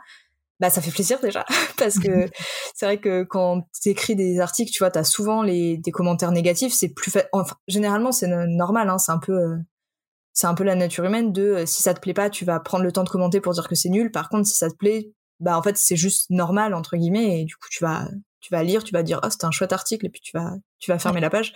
[0.60, 1.44] bah ça fait plaisir déjà
[1.78, 2.28] parce que
[2.74, 5.90] c'est vrai que quand tu écris des articles tu vois tu as souvent les des
[5.90, 9.56] commentaires négatifs c'est plus fait enfin généralement c'est normal hein, c'est un peu euh,
[10.38, 12.60] c'est un peu la nature humaine de euh, si ça te plaît pas tu vas
[12.60, 14.76] prendre le temps de commenter pour dire que c'est nul par contre si ça te
[14.76, 15.10] plaît
[15.40, 18.08] bah en fait c'est juste normal entre guillemets et du coup tu vas
[18.38, 20.52] tu vas lire tu vas dire oh c'était un chouette article et puis tu vas
[20.78, 21.54] tu vas fermer la page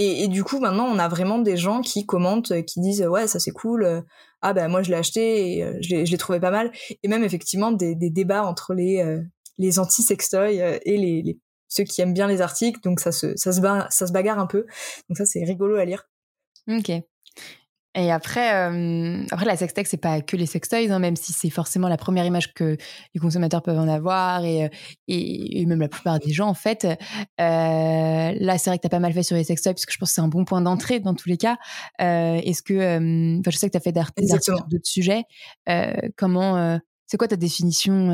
[0.00, 3.26] et, du coup, maintenant, on a vraiment des gens qui commentent, euh, qui disent ouais,
[3.26, 3.84] ça c'est cool.
[3.84, 4.00] Euh,
[4.42, 6.70] ah ben moi je l'ai acheté et je l'ai trouvé pas mal.
[7.02, 9.18] Et même effectivement des, des débats entre les
[9.56, 12.80] les anti sextoy et les, les, ceux qui aiment bien les articles.
[12.84, 14.66] Donc ça se ça se, ça se bagarre un peu.
[15.08, 16.04] Donc ça c'est rigolo à lire.
[16.68, 16.92] Ok.
[17.98, 21.50] Et après, euh, après la sextech, c'est pas que les sextoys, hein, même si c'est
[21.50, 22.76] forcément la première image que
[23.12, 24.68] les consommateurs peuvent en avoir et, euh,
[25.08, 26.84] et, même la plupart des gens en fait.
[26.84, 26.96] Euh,
[27.38, 29.98] là, c'est vrai que tu as pas mal fait sur les sextoys parce que je
[29.98, 31.56] pense que c'est un bon point d'entrée dans tous les cas.
[31.98, 35.24] Est-ce que, enfin, je sais que tu as fait d'autres sujets.
[36.16, 36.78] comment,
[37.08, 38.12] c'est quoi ta définition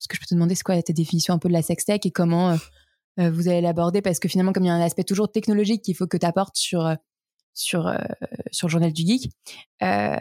[0.00, 2.04] Ce que je peux te demander, c'est quoi ta définition un peu de la sextech
[2.04, 2.56] et comment
[3.16, 4.02] vous allez l'aborder?
[4.02, 6.26] Parce que finalement, comme il y a un aspect toujours technologique qu'il faut que tu
[6.26, 6.96] apportes sur
[7.54, 7.96] sur, euh,
[8.50, 9.30] sur le journal du geek.
[9.82, 10.16] Euh,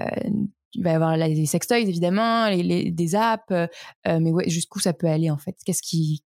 [0.76, 3.68] il va y avoir les sextoys évidemment, les, des apps, euh,
[4.06, 5.56] mais ouais, jusqu'où ça peut aller en fait?
[5.66, 6.24] Qu'est-ce qui,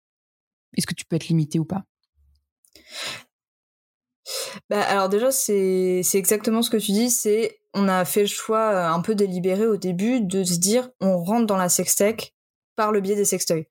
[0.76, 1.84] est-ce que tu peux être limité ou pas?
[4.70, 8.26] Bah, alors déjà c'est c'est exactement ce que tu dis, c'est on a fait le
[8.28, 12.34] choix un peu délibéré au début de se dire on rentre dans la sextech
[12.76, 13.66] par le biais des sextoys.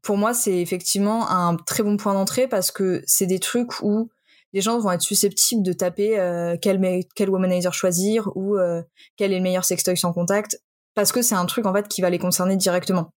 [0.00, 4.10] Pour moi, c'est effectivement un très bon point d'entrée parce que c'est des trucs où
[4.54, 6.80] les gens vont être susceptibles de taper euh, quel,
[7.14, 8.82] quel womanizer choisir ou euh,
[9.16, 10.62] quel est le meilleur sextoy sans contact
[10.94, 13.10] parce que c'est un truc en fait qui va les concerner directement.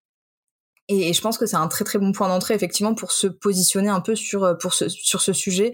[0.87, 3.89] Et, je pense que c'est un très très bon point d'entrée effectivement pour se positionner
[3.89, 5.73] un peu sur euh, pour ce, sur ce sujet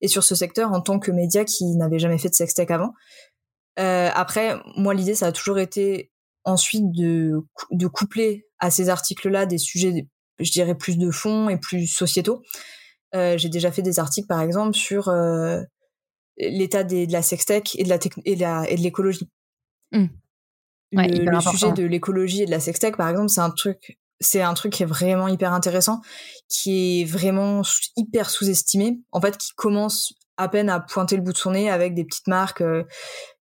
[0.00, 2.92] et sur ce secteur en tant que média qui n'avait jamais fait de sextech avant.
[3.76, 6.10] Après, moi l'idée ça a toujours été
[6.44, 10.08] ensuite de de coupler à ces articles-là des sujets
[10.38, 12.42] je dirais plus de fond et plus sociétaux.
[13.14, 15.60] Euh, j'ai déjà fait des articles, par exemple, sur euh,
[16.38, 19.28] l'état de la sextech et de la et, la, et de l'écologie.
[19.92, 20.06] Mmh.
[20.92, 24.54] le, sujet de l'écologie et de la sextech, par exemple, c'est un truc, c'est un
[24.54, 26.00] truc qui est vraiment hyper intéressant,
[26.48, 27.62] qui est vraiment
[27.96, 31.70] hyper sous-estimé, en fait, qui commence à peine à pointer le bout de son nez
[31.70, 32.84] avec des petites marques euh,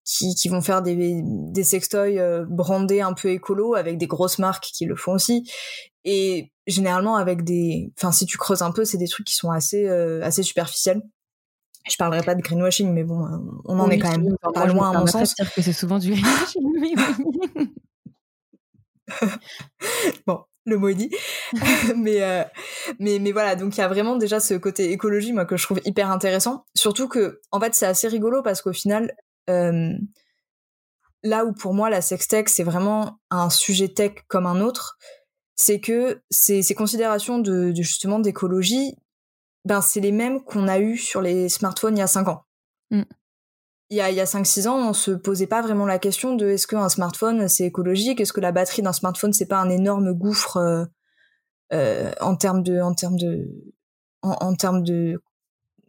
[0.04, 4.66] qui, qui, vont faire des, des sextoys brandés un peu écolo avec des grosses marques
[4.74, 5.50] qui le font aussi
[6.04, 9.52] et généralement avec des enfin si tu creuses un peu c'est des trucs qui sont
[9.52, 11.02] assez euh, assez superficiels.
[11.90, 13.26] Je parlerai pas de greenwashing mais bon
[13.66, 15.36] on en est quand même pas loin à mon sens.
[15.36, 17.74] dire que c'est souvent du greenwashing
[20.28, 21.10] bon le mot est dit.
[21.96, 22.44] Mais euh,
[23.00, 25.64] mais mais voilà donc il y a vraiment déjà ce côté écologie moi que je
[25.64, 26.66] trouve hyper intéressant.
[26.76, 29.12] Surtout que en fait c'est assez rigolo parce qu'au final
[29.50, 29.92] euh,
[31.24, 34.98] là où pour moi la sextech c'est vraiment un sujet tech comme un autre
[35.62, 38.96] c'est que ces, ces considérations de, justement d'écologie,
[39.64, 42.46] ben c'est les mêmes qu'on a eues sur les smartphones il y a 5 ans.
[42.90, 43.04] Mm.
[43.92, 46.36] Il y a, il y a 5-6 ans, on se posait pas vraiment la question
[46.36, 49.70] de est-ce qu'un smartphone c'est écologique, est-ce que la batterie d'un smartphone c'est pas un
[49.70, 50.86] énorme gouffre euh,
[51.74, 53.48] euh, en termes de en termes de
[54.24, 55.22] en, termes de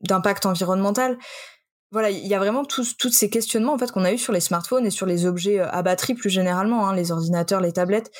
[0.02, 1.16] d'impact environnemental?
[1.92, 4.34] Voilà, il y a vraiment tous tous ces questionnements en fait qu'on a eu sur
[4.34, 7.72] les smartphones et sur les objets euh, à batterie plus généralement, hein, les ordinateurs, les
[7.72, 8.10] tablettes,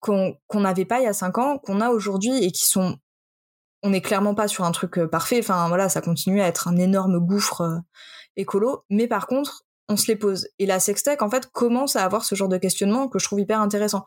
[0.00, 2.98] qu'on n'avait pas il y a cinq ans, qu'on a aujourd'hui et qui sont
[3.82, 5.38] on n'est clairement pas sur un truc euh, parfait.
[5.40, 7.78] Enfin voilà, ça continue à être un énorme gouffre euh,
[8.36, 10.48] écolo, mais par contre, on se les pose.
[10.58, 13.40] Et la sextech en fait commence à avoir ce genre de questionnement que je trouve
[13.40, 14.04] hyper intéressant.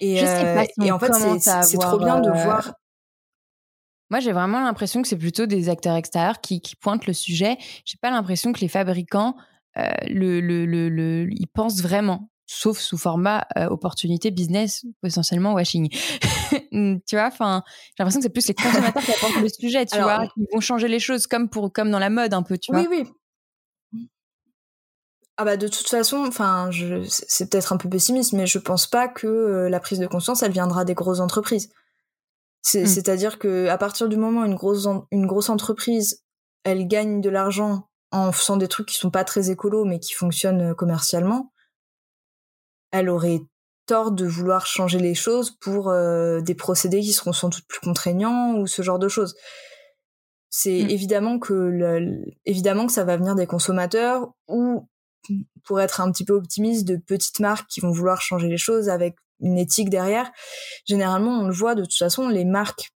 [0.00, 2.74] Et, euh, et en fait, c'est trop bien de voir.
[4.10, 7.56] Moi, j'ai vraiment l'impression que c'est plutôt des acteurs extérieurs qui, qui pointent le sujet.
[7.84, 9.36] J'ai pas l'impression que les fabricants
[9.76, 15.88] le, le, le, le, ils pensent vraiment sauf sous format euh, opportunité business essentiellement washing.
[16.70, 19.98] Tu vois enfin j'ai l'impression que c'est plus les consommateurs qui apportent le sujet tu
[19.98, 22.72] vois qui vont changer les choses comme pour comme dans la mode un peu tu
[22.72, 22.82] vois.
[22.82, 23.04] oui.
[23.92, 24.08] Oui
[25.38, 26.70] ah bah de toute façon enfin
[27.08, 30.42] c'est peut-être un peu pessimiste mais je pense pas que euh, la prise de conscience
[30.42, 31.70] elle viendra des grosses entreprises.
[32.74, 32.86] Mmh.
[32.86, 36.22] c'est à dire que à partir du moment où une grosse une grosse entreprise
[36.64, 40.14] elle gagne de l'argent en faisant des trucs qui sont pas très écolos mais qui
[40.14, 41.52] fonctionnent commercialement,
[42.98, 43.40] elle aurait
[43.86, 48.58] tort de vouloir changer les choses pour des procédés qui seront sans doute plus contraignants
[48.58, 49.36] ou ce genre de choses.
[50.50, 50.90] C'est mmh.
[50.90, 54.88] évidemment que évidemment que ça va venir des consommateurs ou
[55.64, 58.88] pour être un petit peu optimiste de petites marques qui vont vouloir changer les choses
[58.88, 60.30] avec une éthique derrière.
[60.86, 62.92] Généralement, on le voit de toute façon, les marques,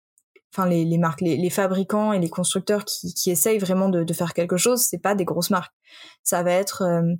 [0.53, 4.03] enfin les, les marques, les, les, fabricants et les constructeurs qui, qui essayent vraiment de,
[4.03, 5.73] de faire quelque chose, c'est pas des grosses marques.
[6.23, 7.13] Ça va être euh,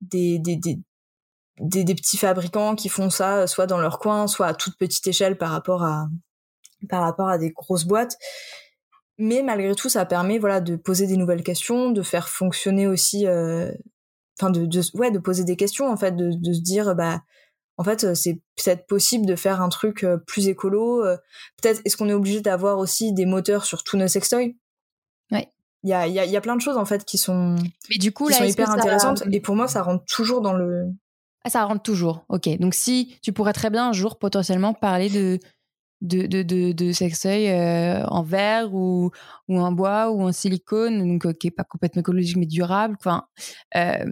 [0.00, 0.78] des, des, des,
[1.60, 5.06] des, des, petits fabricants qui font ça soit dans leur coin, soit à toute petite
[5.06, 6.08] échelle par rapport à
[6.88, 8.16] par rapport à des grosses boîtes.
[9.18, 13.26] Mais malgré tout, ça permet voilà de poser des nouvelles questions, de faire fonctionner aussi,
[13.26, 13.72] euh,
[14.38, 17.20] enfin de, de, ouais de poser des questions en fait, de, de se dire bah
[17.78, 21.04] en fait, euh, c'est peut-être possible de faire un truc euh, plus écolo.
[21.04, 21.16] Euh,
[21.62, 24.56] peut-être, est-ce qu'on est obligé d'avoir aussi des moteurs sur tous nos sextoys?
[25.30, 25.52] Ouais.
[25.84, 27.54] Il y a, y, a, y a plein de choses, en fait, qui sont,
[27.88, 29.22] Mais du coup, qui sont hyper intéressantes.
[29.30, 30.86] Et pour moi, ça rentre toujours dans le...
[31.48, 32.24] Ah, ça rentre toujours.
[32.28, 32.48] Ok.
[32.58, 35.38] Donc, si tu pourrais très bien un jour potentiellement parler de,
[36.02, 37.50] de, de, de, de sextoy
[38.06, 39.10] en verre ou,
[39.48, 42.96] ou en bois ou en silicone, donc qui n'est pas complètement écologique mais durable.
[42.98, 43.24] Enfin,
[43.76, 44.04] euh,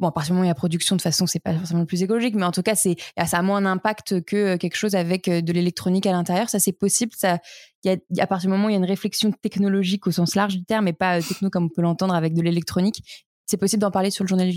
[0.00, 1.54] Bon, à partir du moment où il y a production, de toute façon, c'est pas
[1.54, 2.96] forcément le plus écologique, mais en tout cas, c'est
[3.26, 6.50] ça a moins d'impact que euh, quelque chose avec euh, de l'électronique à l'intérieur.
[6.50, 7.12] Ça, c'est possible.
[7.14, 7.38] Ça,
[7.84, 10.34] y a, à partir du moment où il y a une réflexion technologique au sens
[10.34, 13.02] large du terme, et pas techno comme on peut l'entendre avec de l'électronique,
[13.46, 14.50] c'est possible d'en parler sur le journal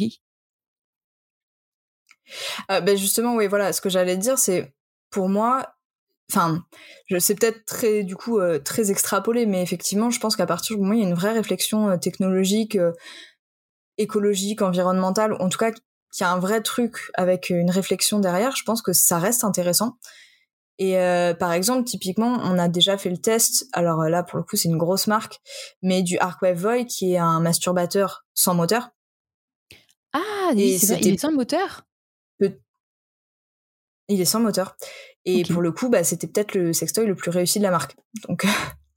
[2.70, 2.84] geek.
[2.84, 3.74] ben justement, oui, voilà.
[3.74, 4.74] Ce que j'allais dire, c'est
[5.10, 5.76] pour moi,
[6.32, 6.64] enfin,
[7.20, 10.94] c'est peut-être très, du coup, très extrapolé, mais effectivement, je pense qu'à partir du moment
[10.94, 12.78] où il y a une vraie réflexion technologique
[13.98, 18.20] écologique, environnemental, ou en tout cas qu'il y a un vrai truc avec une réflexion
[18.20, 19.98] derrière, je pense que ça reste intéressant.
[20.80, 23.66] Et euh, par exemple, typiquement, on a déjà fait le test.
[23.74, 25.40] Alors là, pour le coup, c'est une grosse marque,
[25.82, 28.90] mais du Arcwave Void, qui est un masturbateur sans moteur.
[30.14, 31.82] Ah, il est sans moteur?
[34.10, 34.78] Il est sans moteur.
[35.26, 37.98] Et pour le coup, bah, c'était peut-être le sextoy le plus réussi de la marque.
[38.28, 38.46] Donc,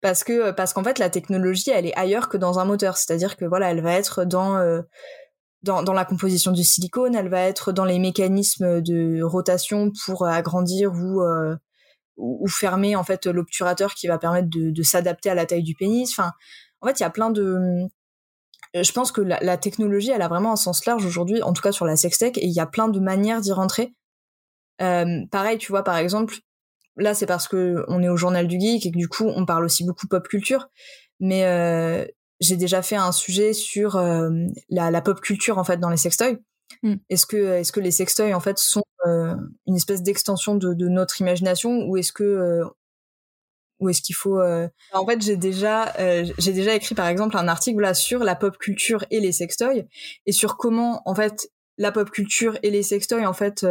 [0.00, 3.36] parce que parce qu'en fait la technologie elle est ailleurs que dans un moteur c'est-à-dire
[3.36, 4.82] que voilà elle va être dans euh,
[5.62, 10.26] dans, dans, la composition du silicone elle va être dans les mécanismes de rotation pour
[10.26, 11.56] agrandir ou euh,
[12.16, 15.74] ou, fermer en fait l'obturateur qui va permettre de, de s'adapter à la taille du
[15.74, 16.32] pénis enfin
[16.80, 17.88] en fait il y a plein de
[18.82, 21.62] je pense que la, la, technologie elle a vraiment un sens large aujourd'hui en tout
[21.62, 23.94] cas sur la sextech et il y a plein de manières d'y rentrer.
[24.82, 26.34] Euh, pareil tu vois par exemple
[26.96, 29.46] là c'est parce que on est au journal du geek et que du coup on
[29.46, 30.68] parle aussi beaucoup pop culture.
[31.20, 32.04] Mais euh,
[32.40, 34.30] j'ai déjà fait un sujet sur euh,
[34.68, 36.38] la, la, pop culture en fait dans les sextoys.
[36.82, 36.94] Mm.
[37.08, 39.34] est-ce que est-ce que les sextoys en fait sont euh,
[39.66, 42.64] une espèce d'extension de, de, notre imagination ou est-ce que euh,
[43.78, 45.92] ou est-ce qu'il faut en fait j'ai déjà
[46.38, 49.86] j'ai déjà écrit par exemple un article là sur la pop culture et les sextoys
[50.24, 53.64] et sur comment en fait la pop culture et les sextoys en fait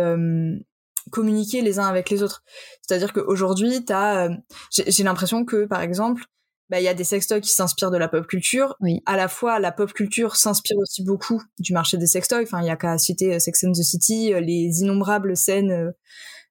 [1.12, 2.44] communiquer les uns avec les autres.
[2.82, 4.36] C'est-à-dire qu'aujourd'hui, t'as, euh,
[4.72, 6.24] j'ai l'impression que, par exemple,
[6.70, 8.76] bah, il y a des sextoys qui s'inspirent de la pop culture.
[8.80, 9.02] Oui.
[9.06, 12.44] À la fois, la pop culture s'inspire aussi beaucoup du marché des sextoys.
[12.44, 15.94] Enfin, il y a qu'à citer euh, Sex and the City, euh, les innombrables scènes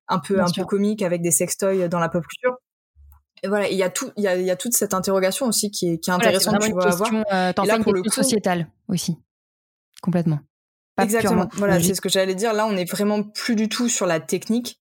[0.07, 2.57] un peu un peu comiques avec des sextoys dans la pop culture.
[3.45, 5.71] Et voilà, il y a tout, il y a, y a toute cette interrogation aussi
[5.71, 7.13] qui est, qui est intéressante, tu vois, à voir.
[7.13, 9.19] Euh, et là, pour le coup, sociétale aussi,
[10.03, 10.41] complètement.
[10.99, 11.51] Exactement.
[11.53, 12.55] Voilà, c'est ce que j'allais dire.
[12.55, 14.81] Là, on est vraiment plus du tout sur la technique.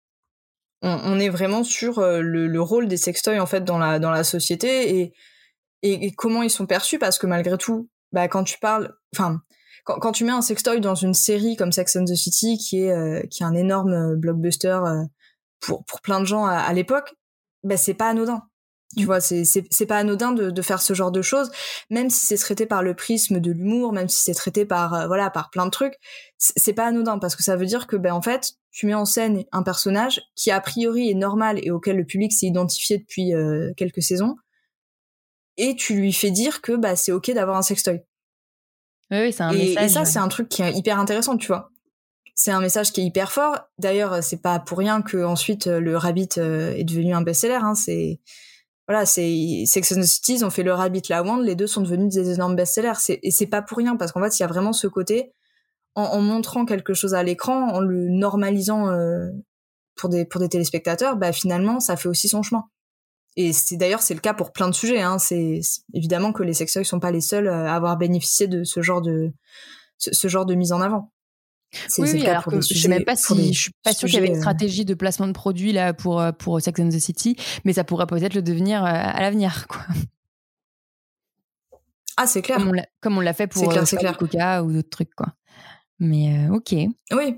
[0.81, 4.25] On, est vraiment sur euh, le, rôle des sextoys en fait dans la dans la
[4.25, 5.13] société et,
[5.81, 9.41] et, comment ils sont perçus parce que malgré tout, bah quand tu parles, enfin
[9.85, 12.81] quand, quand, tu mets un sextoy dans une série comme Sex and the City qui
[12.81, 14.79] est euh, qui est un énorme euh, blockbuster
[15.61, 17.15] pour pour plein de gens à, à l'époque,
[17.63, 18.43] bah c'est pas anodin.
[18.97, 21.49] Tu vois, c'est pas anodin de, de faire ce genre de choses,
[21.89, 25.07] même si c'est traité par le prisme de l'humour, même si c'est traité par euh,
[25.07, 25.95] voilà par plein de trucs,
[26.37, 29.05] c'est pas anodin parce que ça veut dire que ben en fait tu mets en
[29.05, 33.33] scène un personnage qui a priori est normal et auquel le public s'est identifié depuis
[33.33, 34.35] euh, quelques saisons,
[35.57, 38.01] et tu lui fais dire que bah c'est ok d'avoir un sextoy.
[39.11, 39.83] Oui, oui c'est un et, message.
[39.83, 41.69] Et ça c'est un truc qui est hyper intéressant, tu vois.
[42.35, 43.59] C'est un message qui est hyper fort.
[43.77, 47.59] D'ailleurs, c'est pas pour rien que ensuite le Rabbit euh, est devenu un best-seller.
[47.61, 47.75] Hein.
[47.75, 48.21] C'est
[48.87, 51.81] voilà, c'est Sex and the City, ont fait le Rabbit, la Wand, les deux sont
[51.81, 52.93] devenus des énormes best-sellers.
[53.09, 55.31] Et c'est pas pour rien, parce qu'en fait, il y a vraiment ce côté,
[55.95, 59.29] en, montrant quelque chose à l'écran, en le normalisant euh,
[59.95, 62.65] pour des pour des téléspectateurs, bah finalement, ça fait aussi son chemin.
[63.35, 65.01] Et c'est d'ailleurs c'est le cas pour plein de sujets.
[65.01, 65.19] Hein.
[65.19, 65.61] C'est
[65.93, 69.31] évidemment que les sextoys sont pas les seuls à avoir bénéficié de ce genre de
[69.97, 71.12] ce genre de mise en avant.
[71.97, 74.17] Oui, oui alors que je sais même pas si je suis pas sûre qu'il y
[74.19, 76.99] avait une euh, stratégie de placement de produits là pour euh, pour Sex and the
[76.99, 79.81] City, mais ça pourrait peut-être le devenir euh, à l'avenir, quoi.
[82.17, 82.59] Ah, c'est clair.
[83.01, 84.17] Comme on l'a fait pour clair.
[84.17, 85.33] Coca ou d'autres trucs, quoi.
[85.99, 86.75] Mais ok.
[87.11, 87.35] Oui,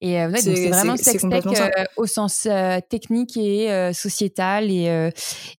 [0.00, 2.46] et euh, c'est vraiment sextech euh, au sens
[2.88, 5.10] technique et sociétal et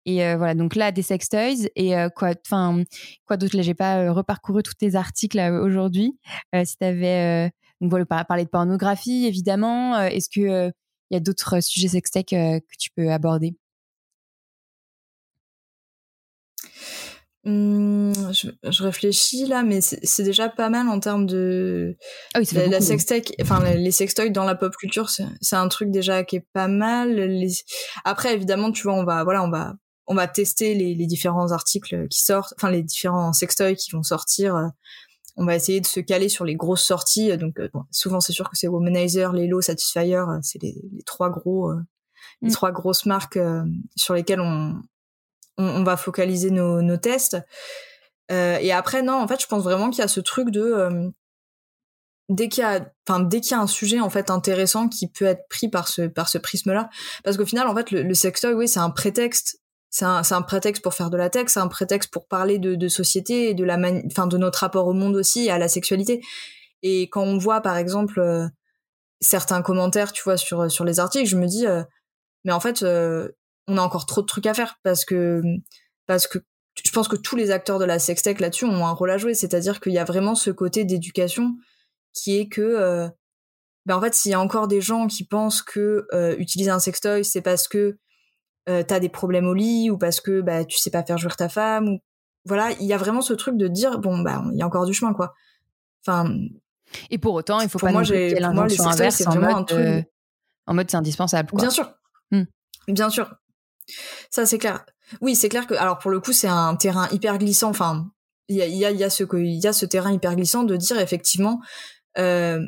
[0.05, 2.83] et voilà donc là des sextoys et quoi enfin
[3.27, 3.57] quoi d'autre?
[3.57, 6.19] Là j'ai pas reparcouru tous tes articles aujourd'hui
[6.65, 7.51] si tu avais
[7.81, 10.73] donc voilà parler de pornographie évidemment est-ce que
[11.11, 13.57] il y a d'autres sujets sextech que tu peux aborder?
[17.45, 21.97] Mmh, je, réfléchis là, mais c'est déjà pas mal en termes de
[22.35, 25.91] ah oui, la, la sextech, enfin les sextoys dans la pop culture, c'est un truc
[25.91, 27.15] déjà qui est pas mal.
[27.15, 27.49] Les...
[28.05, 29.75] Après, évidemment, tu vois, on va voilà, on va
[30.07, 34.03] on va tester les, les différents articles qui sortent, enfin les différents sextoys qui vont
[34.03, 34.73] sortir.
[35.41, 37.37] On va essayer de se caler sur les grosses sorties.
[37.39, 41.73] Donc bon, souvent, c'est sûr que c'est Womanizer, Lelo, Satisfyer, c'est les, les, trois gros,
[42.43, 42.53] les mmh.
[42.53, 43.39] trois grosses marques
[43.97, 44.83] sur lesquelles on
[45.59, 47.37] on, va focaliser nos, nos tests.
[48.31, 50.61] Euh, et après, non, en fait, je pense vraiment qu'il y a ce truc de
[50.61, 51.11] euh,
[52.29, 55.09] dès qu'il y a, enfin, dès qu'il y a un sujet en fait intéressant qui
[55.09, 56.89] peut être pris par ce par ce prisme-là,
[57.25, 59.61] parce qu'au final, en fait, le, le sextoy, oui, c'est un prétexte.
[59.91, 62.75] C'est un, un prétexte pour faire de la tech, c'est un prétexte pour parler de,
[62.75, 66.21] de société et de la enfin de notre rapport au monde aussi à la sexualité.
[66.83, 68.47] Et quand on voit par exemple euh,
[69.21, 71.67] certains commentaires, tu vois, sur sur les articles, je me dis,
[72.45, 72.85] mais en fait,
[73.69, 75.43] on a encore trop de trucs à faire parce que
[76.07, 76.39] parce que
[76.85, 79.35] je pense que tous les acteurs de la sextech là-dessus ont un rôle à jouer,
[79.35, 81.57] c'est-à-dire qu'il y a vraiment ce côté d'éducation
[82.15, 83.09] qui est que euh,
[83.87, 86.79] ben en fait s'il y a encore des gens qui pensent que euh, utiliser un
[86.79, 87.99] sextoy c'est parce que
[88.69, 91.37] euh, t'as des problèmes au lit ou parce que bah tu sais pas faire jouir
[91.37, 91.99] ta femme ou
[92.45, 94.87] voilà il y a vraiment ce truc de dire bon bah il y a encore
[94.87, 95.35] du chemin quoi
[96.07, 96.33] enfin
[97.11, 99.65] et pour autant il faut pas moi j'ai pour moi les sextoys c'est vraiment un
[99.65, 100.03] truc euh,
[100.67, 101.61] en mode c'est indispensable quoi.
[101.61, 101.93] bien sûr
[102.31, 102.45] hmm.
[102.89, 103.31] bien sûr
[104.31, 104.85] ça, c'est clair.
[105.21, 107.71] Oui, c'est clair que, alors pour le coup, c'est un terrain hyper glissant.
[107.71, 108.11] Enfin,
[108.49, 110.77] il y a, y, a, y, a ce, y a ce terrain hyper glissant de
[110.77, 111.61] dire effectivement,
[112.19, 112.61] euh,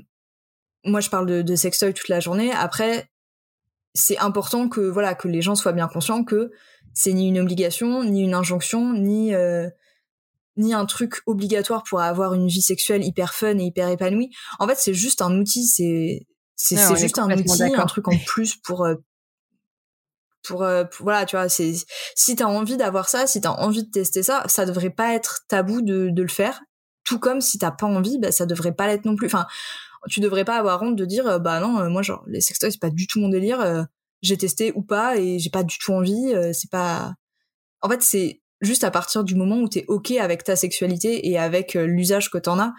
[0.85, 2.53] moi je parle de, de sextoy toute la journée.
[2.53, 3.11] Après,
[3.95, 6.51] c'est important que voilà que les gens soient bien conscients que
[6.95, 9.69] c'est ni une obligation, ni une injonction, ni euh,
[10.57, 14.31] ni un truc obligatoire pour avoir une vie sexuelle hyper fun et hyper épanouie.
[14.59, 15.67] En fait, c'est juste un outil.
[15.67, 16.27] C'est
[16.57, 18.95] c'est juste un outil, un truc en plus pour euh,
[20.51, 21.73] euh, pour, voilà tu vois c'est
[22.17, 25.41] si t'as envie d'avoir ça si t'as envie de tester ça ça devrait pas être
[25.49, 26.63] tabou de, de le faire
[27.05, 29.47] tout comme si t'as pas envie bah ça devrait pas l'être non plus enfin
[30.09, 32.71] tu devrais pas avoir honte de dire euh, bah non euh, moi genre les sextoys
[32.71, 33.87] c'est pas du tout mon délire
[34.23, 37.15] j'ai testé ou pas et j'ai pas du tout envie c'est pas
[37.81, 41.39] en fait c'est juste à partir du moment où t'es ok avec ta sexualité et
[41.39, 42.75] avec l'usage que t'en as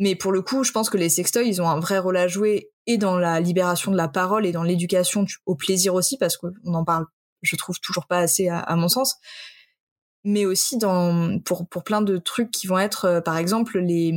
[0.00, 2.26] mais pour le coup, je pense que les sextoys, ils ont un vrai rôle à
[2.26, 6.38] jouer et dans la libération de la parole et dans l'éducation au plaisir aussi, parce
[6.38, 7.04] qu'on en parle,
[7.42, 9.16] je trouve toujours pas assez à, mon sens.
[10.24, 14.12] Mais aussi dans pour pour plein de trucs qui vont être, euh, par exemple, les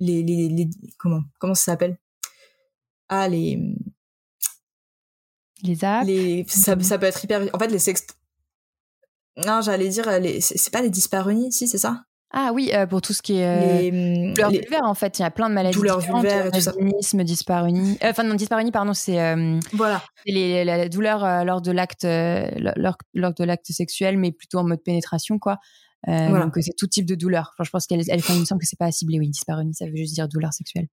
[0.00, 1.98] les les, les comment comment ça s'appelle?
[3.08, 3.58] Ah les
[5.62, 6.06] les apps?
[6.06, 7.42] Les ça, ça peut être hyper.
[7.52, 8.16] En fait, les sext.
[9.46, 12.04] Non, j'allais dire les c'est pas les disparus, si c'est ça?
[12.32, 13.90] Ah oui, euh, pour tout ce qui est euh, les,
[14.32, 16.72] douleurs vulvaires, en fait, il y a plein de maladies douleurs vulvaires et tout ça.
[17.24, 17.98] dyspareunie.
[18.04, 19.18] Euh, enfin non, dyspareunie, pardon, c'est
[19.72, 20.00] voilà.
[20.26, 24.82] Les, la douleur lors de l'acte lors, lors, de l'acte sexuel, mais plutôt en mode
[24.82, 25.58] pénétration, quoi.
[26.06, 26.44] Voilà.
[26.44, 27.52] Donc c'est tout type de douleur.
[27.54, 29.18] Enfin, je pense qu'elle, elle, il me semble que c'est pas ciblé.
[29.18, 30.88] Oui, dyspareunie, ça veut juste dire douleur sexuelle.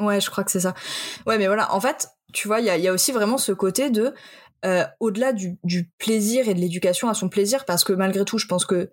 [0.00, 0.74] Ouais, je crois que c'est ça.
[1.26, 3.50] Ouais, mais voilà, en fait, tu vois, il y a, y a aussi vraiment ce
[3.52, 4.14] côté de
[4.64, 8.38] euh, au-delà du, du, plaisir et de l'éducation à son plaisir, parce que malgré tout,
[8.38, 8.92] je pense que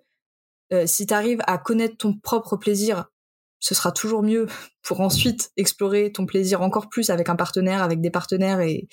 [0.72, 3.06] euh, si tu arrives à connaître ton propre plaisir,
[3.60, 4.46] ce sera toujours mieux
[4.82, 8.88] pour ensuite explorer ton plaisir encore plus avec un partenaire, avec des partenaires, et,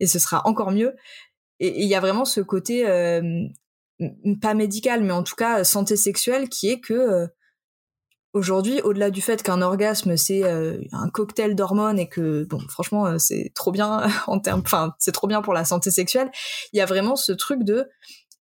[0.00, 0.94] et ce sera encore mieux.
[1.60, 3.22] Et il y a vraiment ce côté, euh,
[4.40, 7.26] pas médical, mais en tout cas santé sexuelle, qui est que euh,
[8.32, 13.06] aujourd'hui, au-delà du fait qu'un orgasme c'est euh, un cocktail d'hormones et que bon, franchement,
[13.06, 16.30] euh, c'est trop bien en termes, enfin, c'est trop bien pour la santé sexuelle.
[16.72, 17.88] Il y a vraiment ce truc de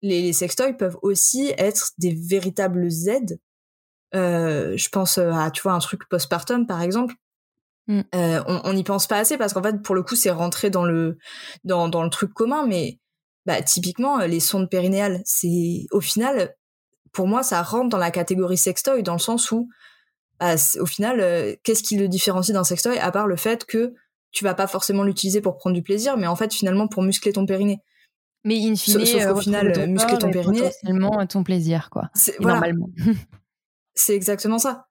[0.02, 3.38] les, les sextoys peuvent aussi être des véritables aides.
[4.14, 7.14] Euh, je pense à tu vois un truc postpartum par exemple.
[7.86, 8.02] Mm.
[8.12, 11.18] on n'y pense pas assez parce qu'en fait pour le coup c'est rentré dans le
[11.64, 13.00] dans, dans le truc commun mais
[13.52, 16.54] bah typiquement les sondes périnéales c'est au final
[17.12, 19.68] pour moi, ça rentre dans la catégorie sextoy dans le sens où,
[20.38, 23.94] bah, au final, euh, qu'est-ce qui le différencie d'un sextoy à part le fait que
[24.32, 27.32] tu vas pas forcément l'utiliser pour prendre du plaisir, mais en fait, finalement, pour muscler
[27.32, 27.80] ton périnée.
[28.44, 32.10] Mais in fine, sauf, qu'au final, muscler ton périnée, potentiellement ton plaisir, quoi.
[32.38, 32.88] Normalement.
[33.94, 34.86] c'est exactement ça.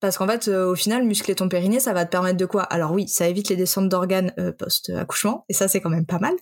[0.00, 2.62] Parce qu'en fait, euh, au final, muscler ton périnée, ça va te permettre de quoi?
[2.62, 6.18] Alors oui, ça évite les descentes d'organes euh, post-accouchement, et ça, c'est quand même pas
[6.18, 6.34] mal.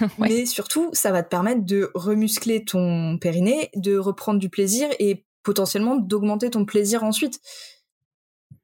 [0.18, 5.24] Mais surtout, ça va te permettre de remuscler ton périnée, de reprendre du plaisir et
[5.42, 7.40] potentiellement d'augmenter ton plaisir ensuite.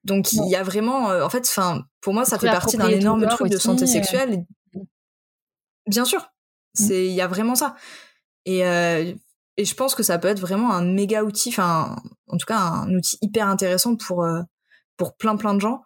[0.04, 2.88] Donc il y a vraiment, euh, en fait, enfin, pour moi, ça fait partie d'un
[2.88, 3.86] énorme truc de santé euh.
[3.86, 4.44] sexuelle.
[5.86, 6.86] Bien sûr, mmh.
[6.86, 7.76] c'est, il y a vraiment ça.
[8.44, 9.12] Et euh,
[9.58, 12.58] et je pense que ça peut être vraiment un méga outil, enfin, en tout cas,
[12.58, 14.26] un outil hyper intéressant pour
[14.96, 15.82] pour plein plein de gens.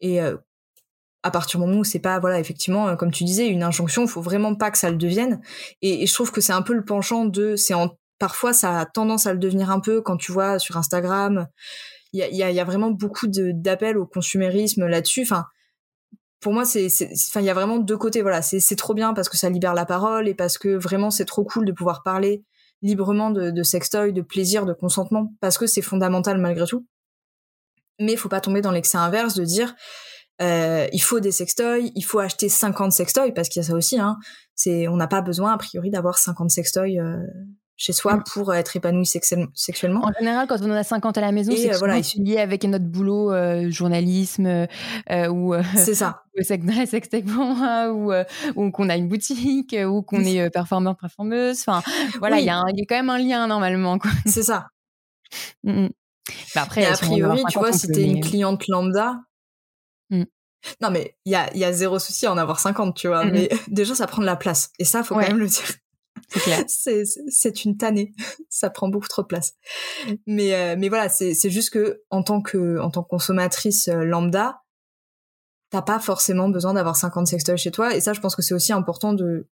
[0.00, 0.20] Et
[1.22, 4.22] à partir du moment où c'est pas voilà effectivement comme tu disais une injonction faut
[4.22, 5.40] vraiment pas que ça le devienne.
[5.82, 8.86] Et, je trouve que c'est un peu le penchant de c'est en parfois ça a
[8.86, 11.48] tendance à le devenir un peu quand tu vois sur Instagram.
[12.12, 15.22] Il y a, vraiment beaucoup d'appels au consumérisme là-dessus.
[15.22, 15.44] Enfin
[16.40, 16.86] pour moi c'est
[17.28, 18.22] enfin il y a vraiment deux côtés.
[18.22, 21.10] Voilà c'est c'est trop bien parce que ça libère la parole et parce que vraiment
[21.10, 22.44] c'est trop cool de pouvoir parler
[22.80, 26.86] librement de, de sextoy de plaisir de consentement parce que c'est fondamental malgré tout.
[28.00, 29.74] Mais il faut pas tomber dans l'excès inverse de dire
[30.40, 33.74] euh, il faut des sextoys, il faut acheter 50 sextoys parce qu'il y a ça
[33.74, 33.98] aussi.
[33.98, 34.18] Hein.
[34.54, 37.16] C'est, on n'a pas besoin a priori d'avoir 50 sextoys euh,
[37.76, 38.24] chez soi mm.
[38.32, 40.04] pour être épanoui sexuellement.
[40.04, 42.62] En général, quand on en a 50 à la maison, c'est euh, voilà, lié avec
[42.64, 43.32] notre boulot,
[43.70, 44.66] journalisme
[45.30, 46.40] ou c'est ça, ou
[47.92, 48.12] ou,
[48.54, 51.64] ou qu'on a une boutique ou qu'on est performeur performeuse.
[51.66, 51.82] Enfin,
[52.20, 53.98] voilà, il y, a y a quand même un lien normalement.
[54.24, 54.68] C'est ça.
[55.64, 55.88] Mm, mm.
[56.54, 59.37] Bah après, a priori, tu vois, si t'es une cliente lambda, Mmh.
[60.80, 63.24] Non, mais il y a, y a zéro souci à en avoir 50, tu vois.
[63.24, 64.70] Mmh mais déjà, ça prend de la place.
[64.78, 65.64] Et ça, faut quand même le dire.
[66.66, 68.12] C'est c'est une tannée.
[68.48, 69.54] ça prend beaucoup trop de place.
[70.26, 74.04] Mais, euh, mais voilà, c'est juste que en tant que, en tant que consommatrice euh,
[74.04, 74.62] lambda,
[75.70, 77.94] t'as pas forcément besoin d'avoir 50 sextoys chez toi.
[77.94, 79.48] Et ça, je pense que c'est aussi important de,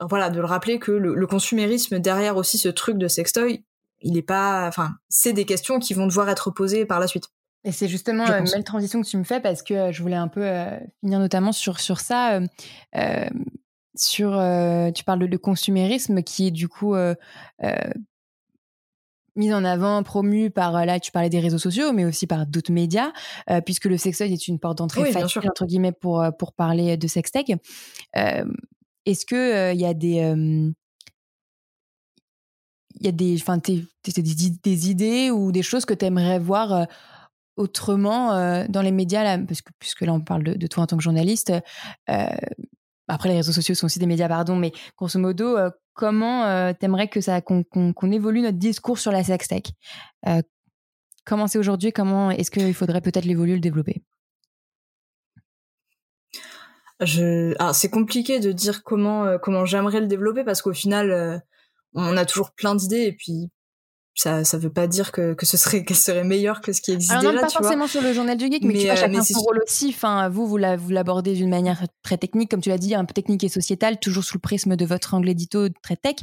[0.00, 3.64] voilà, de le rappeler que le, le, consumérisme derrière aussi ce truc de sextoy,
[4.00, 7.28] il est pas, enfin, c'est des questions qui vont devoir être posées par la suite.
[7.64, 10.16] Et c'est justement une belle transition que tu me fais parce que euh, je voulais
[10.16, 12.40] un peu euh, finir notamment sur, sur ça.
[12.96, 13.28] Euh,
[13.96, 14.30] sur,
[14.94, 16.94] tu parles de, de, consumérisme qui est du coup
[19.34, 22.70] mis en avant, promu par, là tu parlais des réseaux sociaux, mais aussi par d'autres
[22.70, 23.10] médias,
[23.64, 27.50] puisque le sextoy est une porte d'entrée facile, entre guillemets, pour, pour parler de sextech.
[28.14, 30.72] Est-ce qu'il il y a des
[33.00, 36.86] il y a des, enfin, des, des, idées ou des choses que tu aimerais voir
[37.58, 40.96] autrement euh, dans les médias, parce que puisque là on parle de, toi en tant
[40.96, 41.52] que journaliste,
[42.08, 42.26] euh,
[43.08, 47.08] après les réseaux sociaux sont aussi des médias, pardon, mais grosso modo, euh, comment t'aimerais
[47.08, 49.72] que ça qu'on évolue notre discours sur la sextech
[51.24, 51.92] Comment c'est aujourd'hui?
[51.92, 54.02] Comment est-ce qu'il faudrait peut-être l'évoluer, le développer?
[57.00, 57.54] Je...
[57.74, 61.42] c'est compliqué de dire comment comment j'aimerais le développer parce qu'au final,
[61.94, 63.50] on a toujours plein d'idées et puis
[64.18, 66.92] ça ça veut pas dire que, que ce serait qu'elle serait meilleure que ce qui
[66.92, 69.22] existe Alors, déjà pas forcément sur le journal du geek mais, tu vois euh, chacun
[69.22, 69.88] son rôle aussi.
[69.94, 73.44] Enfin vous vous l'abordez d'une manière très technique comme tu l'as dit un peu technique
[73.44, 76.16] et sociétale toujours sous le prisme de votre angle édito très tech.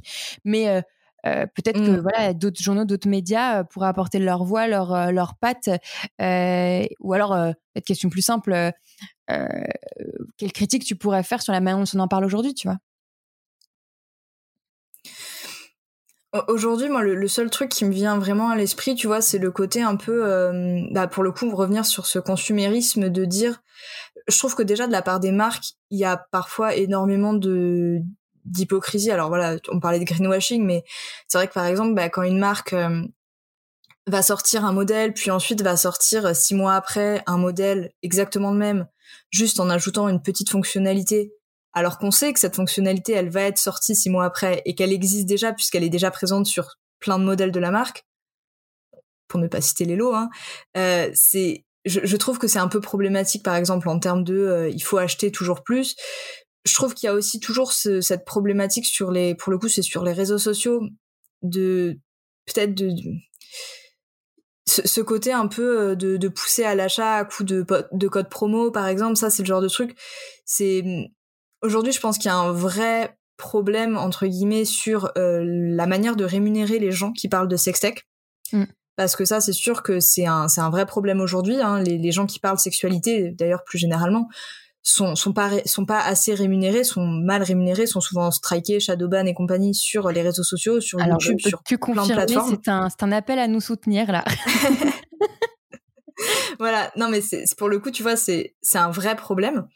[0.43, 0.81] Mais euh,
[1.25, 2.01] euh, peut-être que mm.
[2.01, 5.69] voilà d'autres journaux d'autres médias pourraient apporter leur voix leur leur patte
[6.19, 8.71] ou alors cette question plus simple
[9.27, 12.77] quelle critique tu pourrais faire sur la manière dont on en parle aujourd'hui tu vois
[16.47, 19.51] Aujourd'hui, moi, le, seul truc qui me vient vraiment à l'esprit, tu vois, c'est le
[19.51, 23.61] côté un peu, euh, bah, pour le coup, revenir sur ce consumérisme de dire,
[24.27, 27.99] je trouve que déjà de la part des marques, il y a parfois énormément de
[28.45, 29.11] d'hypocrisie.
[29.11, 30.83] Alors voilà, on parlait de greenwashing, mais
[31.27, 33.01] c'est vrai que par exemple, bah, quand une marque euh,
[34.07, 38.51] va sortir un modèle, puis ensuite va sortir euh, six mois après un modèle exactement
[38.51, 38.87] le même,
[39.31, 41.33] juste en ajoutant une petite fonctionnalité
[41.75, 44.93] alors qu'on sait que cette fonctionnalité, elle va être sortie six mois après et qu'elle
[44.93, 48.05] existe déjà puisqu'elle est déjà présente sur plein de modèles de la marque,
[49.27, 50.29] pour ne pas citer les lots, hein,
[50.77, 54.69] euh, c'est, je, trouve que c'est un peu problématique, par exemple, en termes de, euh,
[54.69, 55.95] il faut acheter toujours plus.
[56.63, 59.83] Je trouve qu'il y a aussi toujours cette problématique sur les, pour le coup, c'est
[59.83, 60.81] sur les réseaux sociaux
[61.43, 61.99] de
[62.45, 62.91] peut-être de,
[64.65, 68.29] ce, côté un peu euh, de, de pousser à l'achat à coup de, de code
[68.29, 69.95] promo, par exemple, ça c'est le genre de truc.
[70.45, 70.83] C'est
[71.65, 76.15] Aujourd'hui, je pense qu'il y a un vrai problème entre guillemets sur euh, la manière
[76.15, 78.07] de rémunérer les gens qui parlent de sextech.
[78.53, 78.65] Mm.
[78.95, 81.59] Parce que ça, c'est sûr que c'est un, c'est un vrai problème aujourd'hui.
[81.59, 81.81] Hein.
[81.81, 84.29] Les, les, gens qui parlent sexualité, d'ailleurs plus généralement,
[84.83, 89.33] sont, sont, pas, sont pas assez rémunérés, sont mal rémunérés, sont souvent strikés, shadowban et
[89.33, 92.57] compagnie sur les réseaux sociaux, sur YouTube, sur plein de plateformes.
[92.63, 94.23] C'est un, c'est un appel à nous soutenir là.
[96.59, 99.67] voilà, non mais c'est pour le coup, tu vois, c'est c'est un vrai problème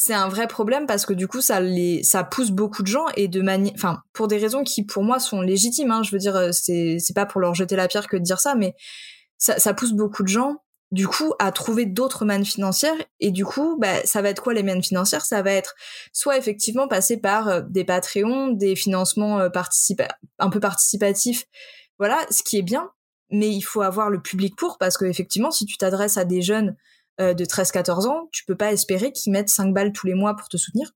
[0.00, 3.06] c'est un vrai problème parce que du coup ça les ça pousse beaucoup de gens
[3.16, 6.18] et de manière enfin pour des raisons qui pour moi sont légitimes hein, je veux
[6.18, 8.76] dire euh, c'est c'est pas pour leur jeter la pierre que de dire ça mais
[9.38, 13.44] ça, ça pousse beaucoup de gens du coup à trouver d'autres mannes financières et du
[13.44, 15.24] coup bah, ça va être quoi les mannes financières?
[15.24, 15.74] Ça va être
[16.12, 19.48] soit effectivement passer par euh, des Patreons des financements euh,
[20.38, 21.44] un peu participatifs
[21.98, 22.88] voilà ce qui est bien
[23.30, 26.40] mais il faut avoir le public pour parce que effectivement si tu t'adresses à des
[26.40, 26.76] jeunes
[27.20, 30.34] euh, de 13-14 ans tu peux pas espérer qu'ils mettent 5 balles tous les mois
[30.36, 30.92] pour te soutenir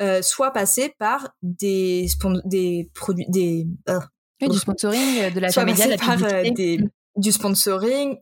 [0.00, 2.06] euh, soit passer par des
[2.44, 3.66] des produits des
[4.40, 6.90] du sponsoring de la soit passer par des, mm.
[7.16, 8.18] du sponsoring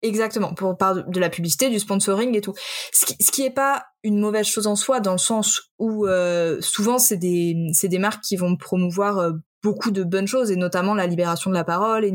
[0.00, 2.54] Exactement, pour parler de la publicité, du sponsoring et tout.
[2.92, 6.06] Ce qui, ce qui est pas une mauvaise chose en soi, dans le sens où
[6.06, 10.52] euh, souvent c'est des c'est des marques qui vont promouvoir euh, beaucoup de bonnes choses
[10.52, 12.14] et notamment la libération de la parole et,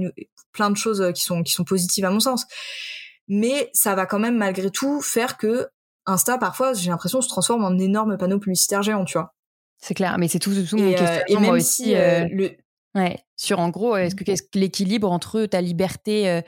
[0.53, 2.45] plein de choses euh, qui sont qui sont positives à mon sens.
[3.27, 5.67] Mais ça va quand même malgré tout faire que
[6.05, 9.33] Insta parfois j'ai l'impression se transforme en énorme panneau publicitaire géant, tu vois.
[9.77, 11.23] C'est clair, mais c'est tout, tout mon question.
[11.27, 12.55] et même aussi, si le
[12.95, 16.41] Ouais, sur en gros, est-ce que, qu'est-ce que l'équilibre entre ta liberté euh,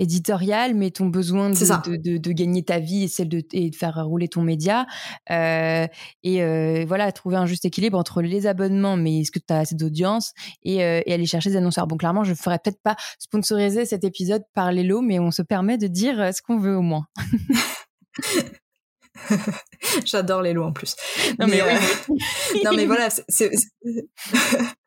[0.00, 3.76] éditoriale, mais ton besoin de, de, de, gagner ta vie et celle de, et de
[3.76, 4.86] faire rouler ton média,
[5.30, 5.86] euh,
[6.24, 9.60] et euh, voilà, trouver un juste équilibre entre les abonnements, mais est-ce que tu as
[9.60, 10.32] assez d'audience,
[10.64, 11.86] et, et, aller chercher des annonceurs?
[11.86, 15.42] Bon, clairement, je ne ferais peut-être pas sponsoriser cet épisode par Lélo, mais on se
[15.42, 17.06] permet de dire ce qu'on veut au moins.
[20.04, 20.96] J'adore les lots en plus.
[21.38, 21.60] Non mais,
[22.64, 23.52] non mais voilà, c'est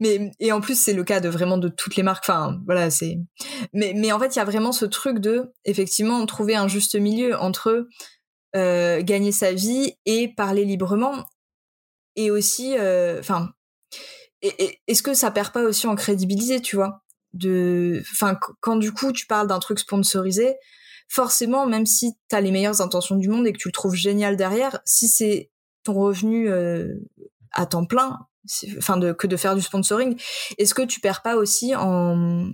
[0.00, 2.24] mais et en plus c'est le cas de vraiment de toutes les marques.
[2.26, 3.18] Enfin voilà c'est
[3.72, 6.96] mais mais en fait il y a vraiment ce truc de effectivement trouver un juste
[6.96, 7.86] milieu entre
[8.54, 11.24] euh, gagner sa vie et parler librement
[12.16, 13.50] et aussi euh, enfin
[14.42, 19.12] est-ce que ça perd pas aussi en crédibilité tu vois de enfin quand du coup
[19.12, 20.56] tu parles d'un truc sponsorisé
[21.08, 24.36] forcément même si t'as les meilleures intentions du monde et que tu le trouves génial
[24.36, 25.50] derrière si c'est
[25.82, 26.94] ton revenu euh,
[27.52, 28.18] à temps plein
[28.78, 30.20] enfin de, que de faire du sponsoring.
[30.58, 32.50] Est-ce que tu perds pas aussi en,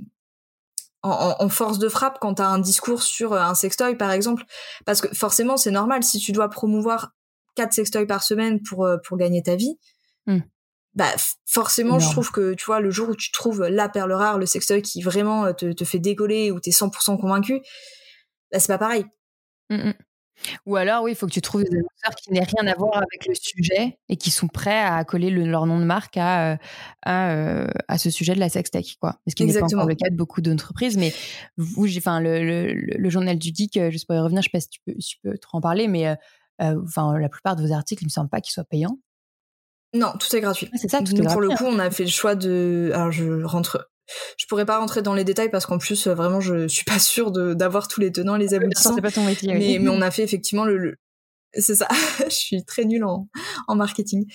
[1.03, 4.45] en, en force de frappe quand tu as un discours sur un sextoy par exemple?
[4.85, 7.13] Parce que forcément c'est normal si tu dois promouvoir
[7.55, 9.79] quatre sextoys par semaine pour euh, pour gagner ta vie.
[10.27, 10.41] Hmm.
[10.95, 11.09] Bah
[11.47, 14.45] forcément je trouve que tu vois le jour où tu trouves la perle rare, le
[14.45, 17.61] sextoy qui vraiment euh, te, te fait décoller ou t'es 100% convaincu,
[18.51, 19.07] bah c'est pas pareil.
[19.71, 19.95] Mmh, mmh.
[20.67, 22.97] Ou alors, oui, il faut que tu trouves des annonceurs qui n'aient rien à voir
[22.97, 26.57] avec le sujet et qui sont prêts à coller leur nom de marque à, euh,
[27.09, 29.21] euh, à, ce sujet de la sextech, quoi.
[29.29, 30.97] Ce qui n'est pas encore le cas de beaucoup d'entreprises.
[30.97, 31.13] Mais
[31.57, 34.59] vous, enfin, le, le, journal du geek, euh, juste pour y revenir, je ne sais
[34.59, 36.15] pas si tu peux, tu peux te en parler, mais
[36.59, 38.99] enfin, la plupart de vos articles, il ne me semble pas qu'ils soient payants.
[39.95, 40.71] Non, tout est gratuit.
[40.75, 42.91] c'est ça, tout Pour le coup, on a fait le choix de.
[42.95, 43.92] Alors, je rentre
[44.37, 46.99] je pourrais pas rentrer dans les détails parce qu'en plus euh, vraiment je suis pas
[46.99, 48.95] sûre d'avoir tous les tenants les aboutissants.
[48.95, 49.55] C'est pas ton métier.
[49.55, 50.97] Mais, mais on a fait effectivement le,
[51.55, 51.89] c'est ça.
[52.25, 53.29] je suis très nulle en,
[53.69, 54.27] en marketing.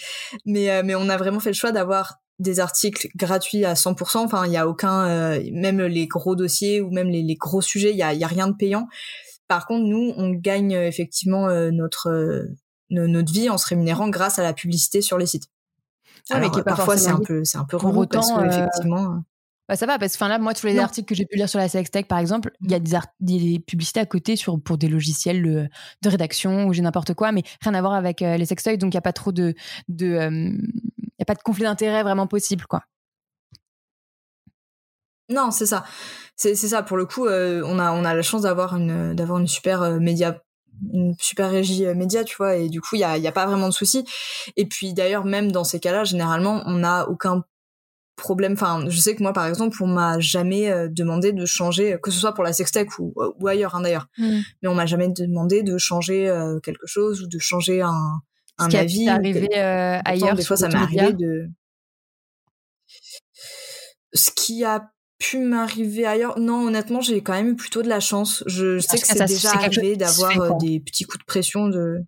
[0.45, 4.17] Mais euh, mais on a vraiment fait le choix d'avoir des articles gratuits à 100%.
[4.17, 7.61] Enfin, il y a aucun, euh, même les gros dossiers ou même les, les gros
[7.61, 8.88] sujets, il y a, y a rien de payant.
[9.47, 12.45] Par contre, nous, on gagne effectivement notre
[12.89, 15.49] notre vie en se rémunérant grâce à la publicité sur les sites.
[16.30, 19.23] Ah, Alors, parfois c'est un peu c'est un peu relou parce que effectivement
[19.68, 21.59] bah, ça va, parce que là, moi, tous les articles que j'ai pu lire sur
[21.59, 24.88] la Sextech, par exemple, il y a des, des, publicités à côté sur, pour des
[24.88, 25.68] logiciels de,
[26.01, 28.93] de rédaction ou j'ai n'importe quoi, mais rien à voir avec euh, les sextoys, donc
[28.93, 29.53] il n'y a pas trop de.
[29.89, 30.51] de euh,
[31.20, 32.84] y a pas de conflit d'intérêt vraiment possible, quoi.
[35.30, 35.84] Non, c'est ça.
[36.38, 39.39] C'est ça, pour le coup, euh, on, a, on a la chance d'avoir une, d'avoir
[39.39, 40.41] une super média
[40.93, 43.47] une super régie média, tu vois, et du coup, il y a, y a pas
[43.47, 44.05] vraiment de souci.
[44.57, 47.43] Et puis, d'ailleurs, même dans ces cas-là, généralement, on n'a aucun
[48.18, 48.53] problème.
[48.53, 52.11] Enfin, je sais que moi, par exemple, on m'a jamais euh, demandé de changer, que
[52.11, 54.07] ce soit pour la sextech ou, ou ailleurs, hein, d'ailleurs.
[54.18, 54.39] Mm.
[54.61, 58.20] Mais on m'a jamais demandé de changer euh, quelque chose ou de changer un,
[58.57, 59.03] un Ce avis.
[59.03, 60.36] Qui arrivé euh, ailleurs.
[60.36, 61.47] Des fois, ça m'est arrivé de.
[64.13, 64.89] Ce qui a
[65.20, 66.39] pu m'arriver ailleurs.
[66.39, 68.43] Non, honnêtement, j'ai quand même eu plutôt de la chance.
[68.47, 71.99] Je, sais que c'est déjà arrivé d'avoir des petits coups de pression de.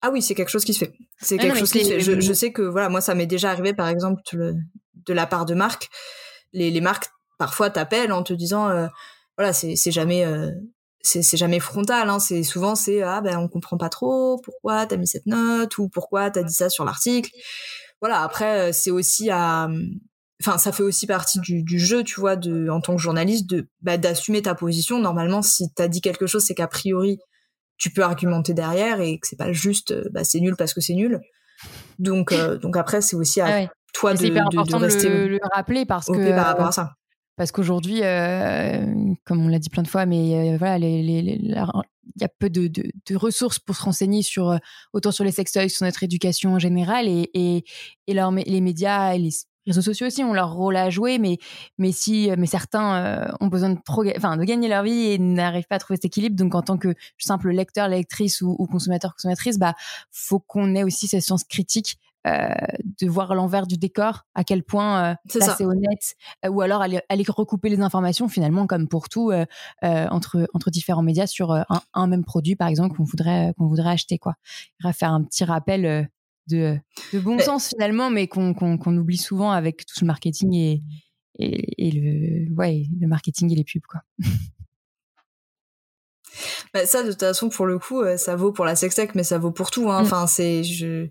[0.00, 0.92] Ah oui, c'est quelque chose qui se fait.
[1.20, 2.00] C'est quelque chose qui se fait.
[2.00, 4.54] Je, je, sais que voilà, moi ça m'est déjà arrivé par exemple le,
[5.08, 5.88] de la part de marques.
[6.52, 8.86] Les, marques parfois t'appellent en te disant euh,
[9.36, 10.50] voilà c'est jamais euh,
[11.00, 12.18] c'est jamais frontal hein.
[12.18, 15.88] c'est souvent c'est ah ben on comprend pas trop pourquoi t'as mis cette note ou
[15.88, 17.30] pourquoi t'as dit ça sur l'article
[18.00, 19.68] voilà après euh, c'est aussi à
[20.40, 23.48] enfin ça fait aussi partie du, du, jeu tu vois de en tant que journaliste
[23.48, 27.18] de bah, d'assumer ta position normalement si t'as dit quelque chose c'est qu'a priori
[27.76, 30.94] tu peux argumenter derrière et que c'est pas juste bah, c'est nul parce que c'est
[30.94, 31.20] nul
[31.98, 33.68] donc donc après c'est aussi à ah
[33.98, 36.94] toi de, hyper important de, rester le, rappeler parce que par rapport à ça.
[37.38, 38.84] Parce qu'aujourd'hui, euh,
[39.24, 41.54] comme on l'a dit plein de fois, mais euh, voilà, il
[42.20, 44.58] y a peu de, de, ressources pour se renseigner sur euh,
[44.92, 47.64] autant sur les sextoys, sur notre éducation en général, et, et,
[48.08, 49.30] et les médias et les
[49.68, 51.38] réseaux sociaux aussi ont leur rôle à jouer, mais
[51.78, 55.68] mais si mais certains ont besoin de trop, enfin de gagner leur vie et n'arrivent
[55.68, 56.34] pas à trouver cet équilibre.
[56.34, 59.74] Donc en tant que simple lecteur, lectrice ou, ou consommateur, consommatrice, bah
[60.10, 62.48] faut qu'on ait aussi cette science critique euh,
[63.00, 66.14] de voir l'envers du décor, à quel point euh, c'est honnête,
[66.44, 69.32] euh, ou alors aller, recouper les informations finalement comme pour tout
[69.82, 74.18] entre entre différents médias sur un, même produit par exemple qu'on voudrait qu'on voudrait acheter
[74.18, 74.34] quoi.
[74.92, 76.08] Faire un petit rappel
[76.48, 76.78] de,
[77.12, 80.82] de bon sens finalement, mais qu'on oublie souvent avec tout ce marketing et,
[81.38, 84.00] et, le ouais le marketing et les pubs quoi.
[86.74, 89.38] Bah, ça de toute façon pour le coup ça vaut pour la sextech mais ça
[89.38, 90.00] vaut pour tout hein.
[90.00, 90.04] Mm.
[90.04, 91.08] enfin c'est je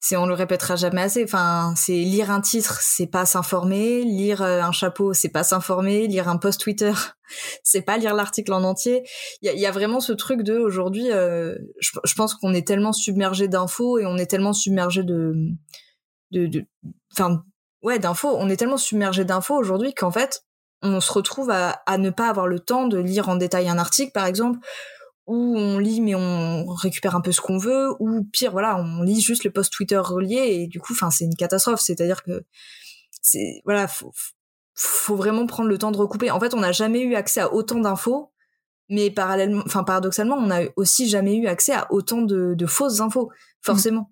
[0.00, 1.22] c'est on le répétera jamais assez.
[1.22, 4.02] Enfin c'est lire un titre c'est pas s'informer.
[4.02, 6.06] Lire euh, un chapeau c'est pas s'informer.
[6.06, 6.92] Lire un post Twitter
[7.62, 9.04] c'est pas lire l'article en entier.
[9.42, 13.46] Il y a, vraiment ce truc de aujourd'hui euh, je, pense qu'on est tellement submergé
[13.46, 15.34] d'infos et on est tellement submergé de
[16.30, 16.64] de
[17.12, 17.44] enfin
[17.82, 18.34] ouais d'infos.
[18.38, 20.44] On est tellement submergé d'infos aujourd'hui qu'en fait
[20.82, 23.76] on se retrouve à, à ne pas avoir le temps de lire en détail un
[23.76, 24.58] article par exemple
[25.26, 29.02] où on lit mais on récupère un peu ce qu'on veut, ou pire, voilà, on
[29.02, 31.80] lit juste le post Twitter relié et du coup, enfin, c'est une catastrophe.
[31.80, 32.44] C'est-à-dire que
[33.22, 34.12] c'est voilà, faut,
[34.74, 36.30] faut vraiment prendre le temps de recouper.
[36.30, 38.32] En fait, on n'a jamais eu accès à autant d'infos,
[38.88, 43.30] mais parallèlement, enfin paradoxalement, on n'a aussi jamais eu accès à autant de, fausses infos,
[43.60, 44.10] forcément.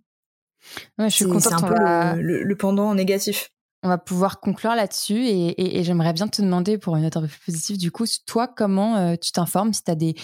[0.98, 1.42] Ouais, je suis contente.
[1.42, 3.50] C'est un peu le, pendant négatif.
[3.82, 7.28] On va pouvoir conclure là-dessus et, j'aimerais bien te demander pour une note un peu
[7.28, 10.14] plus positive, du coup, toi, comment euh, tu t'informes si tu as des,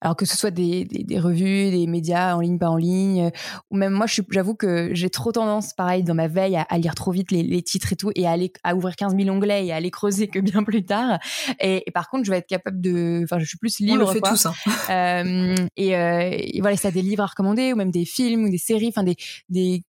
[0.00, 3.30] alors que ce soit des, des, revues, des médias en ligne, pas en ligne, euh,
[3.70, 7.10] ou même moi, j'avoue que j'ai trop tendance, pareil, dans ma veille, à, lire trop
[7.10, 9.72] vite les, les, titres et tout, et à, aller, à ouvrir 15 000 onglets et
[9.72, 11.18] à aller creuser que bien plus tard.
[11.60, 14.04] Et, par contre, je vais être capable de, enfin, je suis plus libre.
[14.04, 14.30] On le fait quoi.
[14.30, 14.46] tous.
[14.46, 14.54] Hein.
[14.88, 18.50] Euh, et, euh, et, voilà, ça des livres à recommander, ou même des films ou
[18.50, 19.16] des séries, enfin des,
[19.48, 19.82] des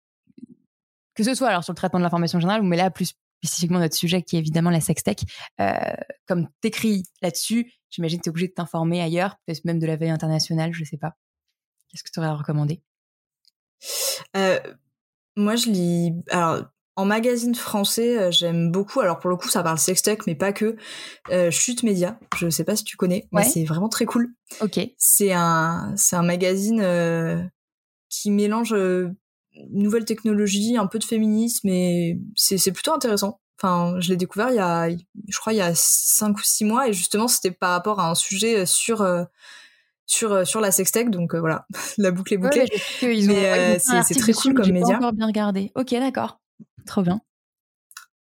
[1.14, 3.96] que ce soit alors sur le traitement de l'information générale, mais là plus spécifiquement notre
[3.96, 5.20] sujet qui est évidemment la sextech,
[5.60, 5.72] euh,
[6.26, 9.96] comme t'écris là-dessus, j'imagine que tu es obligé de t'informer ailleurs, peut-être même de la
[9.96, 11.16] veille internationale, je sais pas.
[11.88, 12.82] Qu'est-ce que tu aurais à recommander?
[14.36, 14.58] Euh,
[15.36, 16.12] Moi, je lis.
[16.30, 16.64] Alors,
[16.96, 19.00] en magazine français, euh, j'aime beaucoup.
[19.00, 20.76] Alors, pour le coup, ça parle sextech, mais pas que.
[21.30, 24.34] Euh, Chute Média, je sais pas si tu connais, mais c'est vraiment très cool.
[24.60, 24.80] Ok.
[24.96, 27.40] C'est un, un magazine euh,
[28.08, 28.74] qui mélange
[29.70, 33.40] nouvelles technologies, un peu de féminisme, et c'est plutôt intéressant.
[33.60, 36.64] Enfin, je l'ai découvert il y a, je crois, il y a cinq ou six
[36.64, 39.24] mois, et justement, c'était par rapport à un sujet sur euh,
[40.06, 41.66] sur euh, sur la sextech, donc euh, voilà,
[41.98, 42.66] la boucle est bouclée.
[43.02, 44.90] mais c'est très cool comme média.
[44.90, 45.72] Pas encore bien regardé.
[45.74, 46.40] Ok, d'accord,
[46.86, 47.20] trop bien.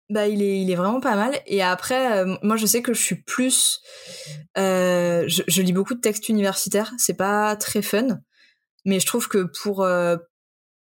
[0.08, 1.34] Bah, il est, il est vraiment pas mal.
[1.46, 3.80] Et après, moi, je sais que je suis plus,
[4.56, 6.94] je, je, lis beaucoup de textes universitaires.
[6.96, 8.20] C'est pas très fun,
[8.86, 9.86] mais je trouve que pour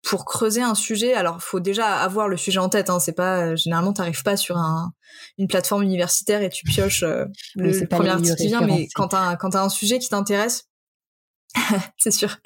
[0.02, 2.90] pour creuser un sujet, alors faut déjà avoir le sujet en tête.
[2.90, 4.92] Hein, c'est pas euh, généralement t'arrives pas sur un,
[5.38, 7.24] une plateforme universitaire et tu pioches euh,
[7.56, 10.68] le, premier article qui vient, mais quand t'as quand t'as un sujet qui t'intéresse,
[11.98, 12.36] c'est sûr.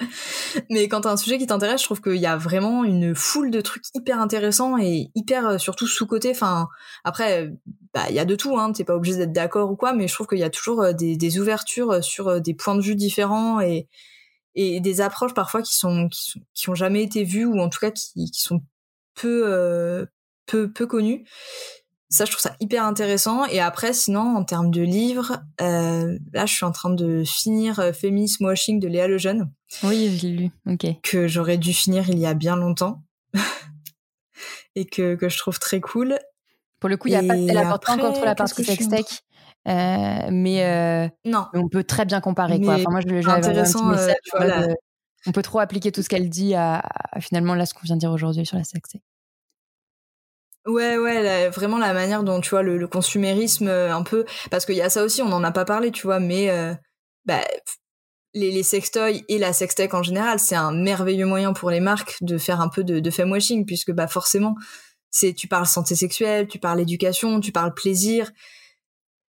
[0.69, 3.51] Mais quand t'as un sujet qui t'intéresse, je trouve qu'il y a vraiment une foule
[3.51, 6.31] de trucs hyper intéressants et hyper euh, surtout sous côté.
[6.31, 6.67] Enfin,
[7.03, 7.51] après,
[7.93, 8.57] bah il y a de tout.
[8.57, 10.93] Hein, t'es pas obligé d'être d'accord ou quoi, mais je trouve qu'il y a toujours
[10.95, 13.87] des, des ouvertures sur des points de vue différents et
[14.55, 17.69] et des approches parfois qui sont qui, sont, qui ont jamais été vues ou en
[17.69, 18.61] tout cas qui, qui sont
[19.15, 20.05] peu euh,
[20.45, 21.25] peu peu connues.
[22.09, 23.45] Ça je trouve ça hyper intéressant.
[23.45, 27.79] Et après sinon en termes de livres euh, là je suis en train de finir
[27.79, 29.51] euh, Feminism Washing de Léa Lejeune.
[29.83, 30.51] Oui j'ai lu.
[30.69, 30.85] Ok.
[31.03, 33.03] Que j'aurais dû finir il y a bien longtemps.
[34.75, 36.19] Et que que je trouve très cool.
[36.79, 39.23] Pour le coup il y a pas elle apporte pas encore trop la partie sextech
[39.65, 41.45] mais, euh, non.
[41.53, 42.59] on peut très bien comparer.
[42.59, 42.75] quoi.
[42.75, 44.73] Enfin, moi, je, intéressant, euh,
[45.27, 46.83] on peut trop appliquer tout ce qu'elle dit à,
[47.19, 48.93] finalement là ce qu'on vient de dire aujourd'hui sur la sexe.
[50.67, 54.81] Ouais, ouais, vraiment la manière dont tu vois le, consumérisme un peu, parce qu'il y
[54.81, 56.49] a ça aussi, on n'en a pas parlé, tu vois, mais
[57.25, 57.41] bah,
[58.33, 62.17] les, les sextoys et la sextech en général, c'est un merveilleux moyen pour les marques
[62.21, 64.55] de faire un peu de, de washing puisque bah forcément,
[65.09, 68.31] c'est tu parles santé sexuelle, tu parles éducation, tu parles plaisir,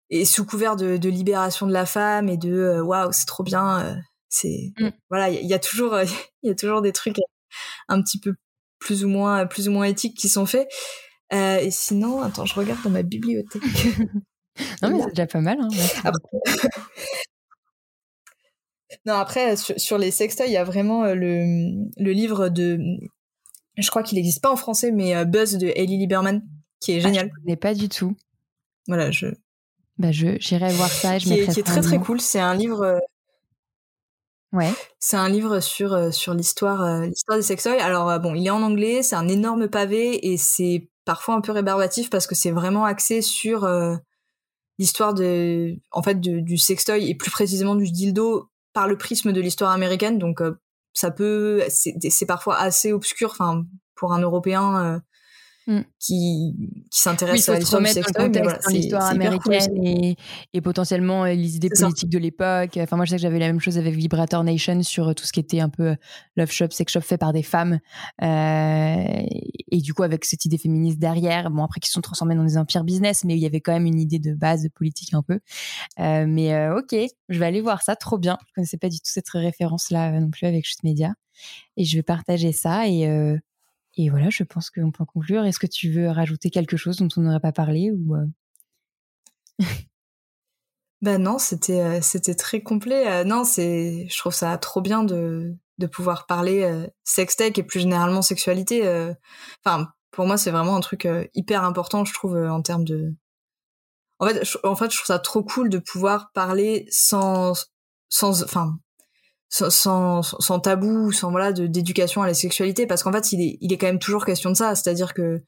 [0.10, 3.44] et sous couvert de, de, libération de la femme et de euh, waouh c'est trop
[3.44, 3.96] bien euh,
[4.30, 4.90] c'est mm.
[5.10, 5.98] voilà il y, a toujours
[6.44, 7.18] il y a toujours des trucs
[7.88, 8.34] un petit peu
[8.80, 10.68] plus ou moins plus ou moins éthiques qui sont faits.
[11.34, 13.64] Euh, et sinon attends je regarde dans ma bibliothèque.
[14.82, 15.68] Non mais c'est déjà pas mal hein,
[16.06, 16.38] après...
[19.06, 22.80] non après sur, les sextoys il y a vraiment le, le livre de
[23.78, 26.42] je crois qu'il n'existe pas en français mais Buzz de Ellie Lieberman
[26.80, 28.16] qui est génial ah, je connais pas du tout.
[28.88, 29.28] Voilà je
[29.98, 31.18] bah, je j'irai voir ça.
[31.18, 32.20] Je qui, est, qui est très très cool.
[32.20, 32.82] C'est un livre.
[32.82, 33.00] Euh,
[34.52, 34.74] ouais.
[35.00, 37.80] C'est un livre sur euh, sur l'histoire euh, l'histoire des sextoys.
[37.80, 39.04] Alors bon, il est en anglais.
[39.04, 43.22] C'est un énorme pavé et c'est parfois un peu rébarbatif parce que c'est vraiment axé
[43.22, 43.70] sur
[44.80, 49.40] l'histoire de, en fait, du sextoy et plus précisément du dildo par le prisme de
[49.40, 50.18] l'histoire américaine.
[50.18, 50.42] Donc,
[50.94, 53.30] ça peut, c'est parfois assez obscur.
[53.32, 53.66] Enfin,
[53.96, 55.00] pour un Européen,
[55.68, 55.80] Mm.
[56.00, 56.54] qui,
[56.92, 58.30] qui s'intéresse oui, à l'histoire du sextoy.
[58.30, 60.16] Voilà, l'histoire américaine et,
[60.54, 62.78] et, potentiellement euh, les idées politiques de l'époque.
[62.78, 65.26] Enfin, moi, je sais que j'avais la même chose avec Vibrator Nation sur euh, tout
[65.26, 65.96] ce qui était un peu euh,
[66.36, 67.80] love shop, sex shop fait par des femmes.
[68.22, 69.24] Euh,
[69.72, 72.60] et du coup, avec cette idée féministe derrière, bon, après, qui sont transformés dans des
[72.60, 75.40] empires business, mais il y avait quand même une idée de base politique un peu.
[76.00, 76.96] Euh, mais euh, ok,
[77.30, 78.38] je vais aller voir ça, trop bien.
[78.50, 81.14] Je connaissais pas du tout cette référence-là non plus avec Chute Media.
[81.76, 83.08] Et je vais partager ça et
[83.98, 85.46] et voilà, je pense qu'on peut conclure.
[85.46, 88.16] Est-ce que tu veux rajouter quelque chose dont on n'aurait pas parlé ou?
[91.02, 93.08] Ben non, c'était euh, c'était très complet.
[93.08, 97.82] Euh, non, c'est je trouve ça trop bien de de pouvoir parler sextech et plus
[97.82, 98.88] généralement sexualité.
[99.66, 103.14] Enfin, pour moi, c'est vraiment un truc hyper important, je trouve, en termes de.
[104.20, 107.54] En fait, en fait, je trouve ça trop cool de pouvoir parler sans
[108.10, 108.80] sans enfin
[109.50, 113.72] sans, sans, tabou, sans voilà d'éducation à la sexualité, parce qu'en fait il est, il
[113.72, 115.44] est quand même toujours question de ça, c'est-à-dire que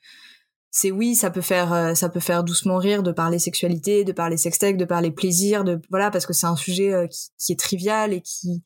[0.72, 4.12] c'est oui, ça peut faire euh, ça peut faire doucement rire de parler sexualité, de
[4.12, 7.08] parler sextech, de parler plaisir, de voilà parce que c'est un sujet euh,
[7.40, 8.64] qui, est trivial et qui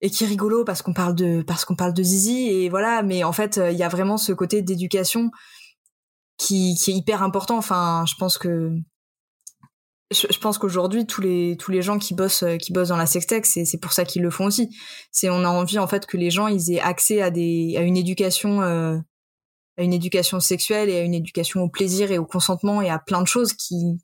[0.00, 3.02] et qui est rigolo parce qu'on parle de parce qu'on parle de zizi et voilà,
[3.02, 5.30] mais en fait il y a vraiment ce côté d'éducation
[6.38, 7.56] qui, qui est hyper important.
[7.56, 8.72] Enfin, je pense que
[10.12, 13.06] je, pense qu'aujourd'hui tous les tous les gens qui bossent euh, qui bossent dans la
[13.06, 14.70] sextech c'est c'est pour ça qu'ils le font aussi
[15.10, 17.80] c'est on a envie en fait que les gens ils aient accès à des à
[17.82, 18.98] une éducation euh,
[19.78, 22.98] à une éducation sexuelle et à une éducation au plaisir et au consentement et à
[22.98, 23.98] plein de choses qui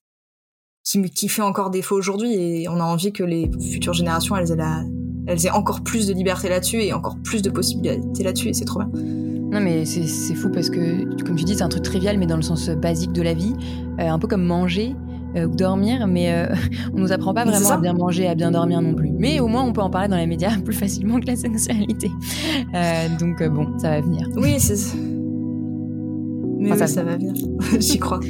[0.85, 4.52] qui, qui fait encore défaut aujourd'hui et on a envie que les futures générations elles
[4.52, 4.86] aient,
[5.26, 8.64] elles aient encore plus de liberté là-dessus et encore plus de possibilités là-dessus et c'est
[8.64, 8.90] trop bien.
[9.51, 12.36] Non mais c'est fou parce que comme tu dis c'est un truc trivial mais dans
[12.36, 13.55] le sens basique de la vie,
[13.98, 14.94] euh, un peu comme manger.
[15.36, 16.46] Euh, ou dormir, mais euh,
[16.94, 19.10] on nous apprend pas vraiment à bien manger, à bien dormir non plus.
[19.10, 22.10] Mais au moins, on peut en parler dans les médias plus facilement que la sexualité.
[22.74, 24.28] Euh, donc bon, ça va venir.
[24.36, 24.96] Oui, c'est.
[26.59, 27.32] Mais ça, ça va venir,
[27.78, 28.20] j'y crois.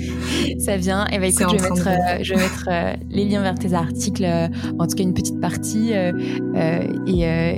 [0.59, 1.07] ça vient.
[1.07, 1.89] Et eh ben écoute, je vais mettre,
[2.23, 2.69] je vais mettre
[3.11, 4.25] les liens vers tes articles,
[4.79, 6.13] en tout cas une petite partie, et,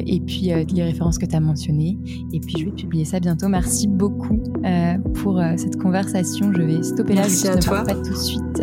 [0.07, 1.99] et puis les références que tu as mentionnées.
[2.33, 3.49] Et puis je vais publier ça bientôt.
[3.49, 4.41] Merci beaucoup
[5.15, 6.53] pour cette conversation.
[6.53, 7.23] Je vais stopper là.
[7.23, 7.83] Merci à toi.
[7.83, 8.63] Pas tout de suite.